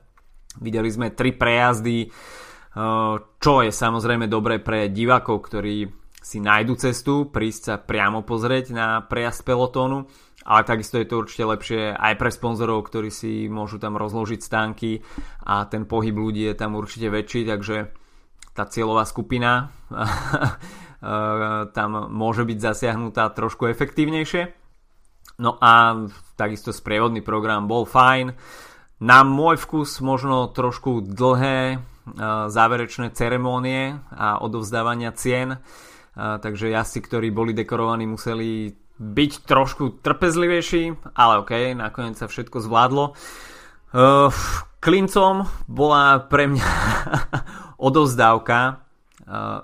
Videli 0.58 0.90
sme 0.90 1.14
tri 1.14 1.30
prejazdy, 1.30 2.06
eh, 2.06 3.14
čo 3.20 3.54
je 3.62 3.70
samozrejme 3.70 4.26
dobré 4.26 4.58
pre 4.58 4.90
divákov, 4.90 5.46
ktorí 5.46 6.00
si 6.20 6.38
nájdu 6.38 6.76
cestu, 6.76 7.32
prísť 7.32 7.62
sa 7.64 7.74
priamo 7.80 8.20
pozrieť 8.20 8.76
na 8.76 9.00
prejazd 9.00 9.40
pelotónu, 9.48 10.04
ale 10.44 10.68
takisto 10.68 11.00
je 11.00 11.08
to 11.08 11.24
určite 11.24 11.44
lepšie 11.48 11.96
aj 11.96 12.14
pre 12.20 12.28
sponzorov, 12.28 12.84
ktorí 12.84 13.08
si 13.08 13.48
môžu 13.48 13.80
tam 13.80 13.96
rozložiť 13.96 14.40
stánky 14.40 15.00
a 15.48 15.64
ten 15.64 15.88
pohyb 15.88 16.12
ľudí 16.12 16.44
je 16.44 16.56
tam 16.56 16.76
určite 16.76 17.08
väčší, 17.08 17.48
takže 17.48 17.92
tá 18.52 18.68
cieľová 18.68 19.08
skupina 19.08 19.72
tam 21.76 21.90
môže 22.12 22.44
byť 22.44 22.58
zasiahnutá 22.60 23.32
trošku 23.32 23.72
efektívnejšie. 23.72 24.59
No 25.40 25.56
a 25.56 26.04
takisto 26.36 26.70
sprievodný 26.70 27.24
program 27.24 27.64
bol 27.64 27.88
fajn. 27.88 28.36
Na 29.00 29.24
môj 29.24 29.56
vkus 29.56 30.04
možno 30.04 30.52
trošku 30.52 31.00
dlhé 31.00 31.80
záverečné 32.52 33.16
ceremónie 33.16 33.96
a 34.12 34.36
odovzdávania 34.44 35.16
cien. 35.16 35.56
Takže 36.16 36.68
jazdci, 36.68 37.00
ktorí 37.00 37.32
boli 37.32 37.56
dekorovaní, 37.56 38.04
museli 38.04 38.76
byť 39.00 39.32
trošku 39.48 40.04
trpezlivejší, 40.04 41.16
ale 41.16 41.40
ok, 41.40 41.72
nakoniec 41.72 42.20
sa 42.20 42.28
všetko 42.28 42.60
zvládlo. 42.60 43.16
Klincom 44.80 45.48
bola 45.64 46.20
pre 46.28 46.44
mňa 46.52 46.68
odovzdávka 47.88 48.84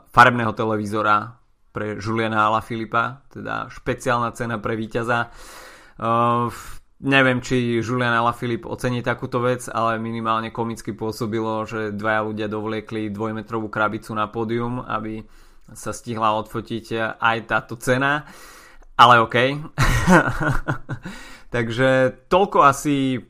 farebného 0.09 0.53
televízora 0.57 1.37
pre 1.77 2.01
Juliana 2.01 2.49
Filipa, 2.64 3.20
teda 3.29 3.68
špeciálna 3.68 4.33
cena 4.33 4.57
pre 4.57 4.72
víťaza. 4.81 5.29
Uh, 5.97 6.53
neviem, 7.01 7.40
či 7.40 7.80
Julian 7.80 8.16
Filip 8.36 8.68
ocení 8.68 9.01
takúto 9.01 9.40
vec, 9.40 9.68
ale 9.68 10.01
minimálne 10.01 10.53
komicky 10.53 10.92
pôsobilo, 10.92 11.64
že 11.64 11.92
dvaja 11.92 12.20
ľudia 12.24 12.49
dovliekli 12.49 13.12
dvojmetrovú 13.12 13.68
krabicu 13.68 14.12
na 14.12 14.28
pódium, 14.28 14.84
aby 14.84 15.24
sa 15.72 15.90
stihla 15.90 16.36
odfotiť 16.40 17.18
aj 17.18 17.36
táto 17.49 17.74
cena. 17.80 18.28
Ale 18.97 19.20
OK. 19.20 19.36
Takže 21.55 21.88
toľko 22.32 22.59
asi 22.64 23.20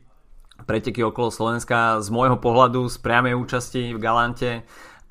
preteky 0.63 1.03
okolo 1.03 1.31
Slovenska 1.31 1.99
z 2.03 2.07
môjho 2.11 2.39
pohľadu 2.39 2.91
z 2.91 2.97
priamej 2.99 3.35
účasti 3.39 3.95
v 3.95 3.99
Galante 3.99 4.51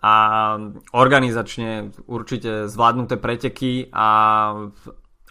a 0.05 0.15
organizačne 0.93 1.91
určite 2.07 2.69
zvládnuté 2.69 3.17
preteky 3.17 3.89
a 3.91 4.09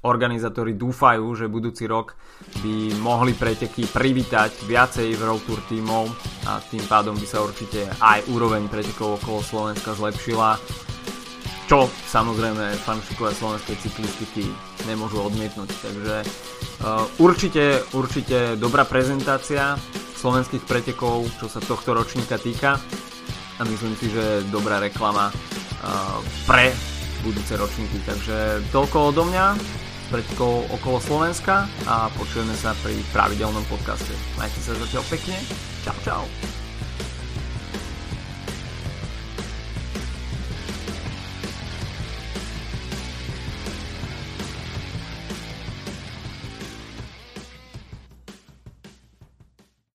organizátori 0.06 0.78
dúfajú, 0.78 1.26
že 1.34 1.49
budúci 1.49 1.89
rok 1.89 2.14
by 2.62 2.93
mohli 3.01 3.34
preteky 3.34 3.89
privítať 3.89 4.70
viacej 4.70 5.18
Road 5.20 5.43
Tour 5.49 5.60
tímov 5.66 6.08
a 6.45 6.62
tým 6.62 6.86
pádom 6.86 7.18
by 7.18 7.28
sa 7.28 7.41
určite 7.41 7.89
aj 7.99 8.30
úroveň 8.30 8.70
pretekov 8.70 9.18
okolo 9.20 9.41
Slovenska 9.41 9.97
zlepšila 9.97 10.62
čo 11.66 11.89
samozrejme 11.89 12.78
fanúšikovia 12.86 13.34
slovenskej 13.34 13.76
cyklistiky 13.82 14.45
nemôžu 14.86 15.18
odmietnúť. 15.18 15.70
Takže 15.82 16.16
uh, 16.22 17.06
určite, 17.18 17.82
určite 17.97 18.53
dobrá 18.62 18.86
prezentácia 18.86 19.74
slovenských 20.14 20.62
pretekov, 20.66 21.26
čo 21.41 21.49
sa 21.49 21.58
tohto 21.62 21.97
ročníka 21.97 22.38
týka 22.38 22.78
a 23.58 23.62
myslím 23.66 23.97
si, 23.97 24.14
že 24.14 24.45
dobrá 24.53 24.78
reklama 24.78 25.34
uh, 25.34 26.22
pre 26.45 26.70
budúce 27.26 27.58
ročníky. 27.58 27.97
Takže 28.06 28.70
toľko 28.70 28.97
odo 29.10 29.26
mňa 29.26 29.45
pretekov 30.10 30.70
okolo 30.72 30.97
Slovenska 31.01 31.66
a 31.89 32.08
počujeme 32.14 32.53
sa 32.53 32.74
pri 32.82 32.95
pravidelnom 33.12 33.64
podcaste. 33.68 34.14
Majte 34.39 34.60
sa 34.62 34.78
zatiaľ 34.78 35.03
pekne. 35.10 35.38
Čau, 35.84 35.97
čau. 36.06 36.55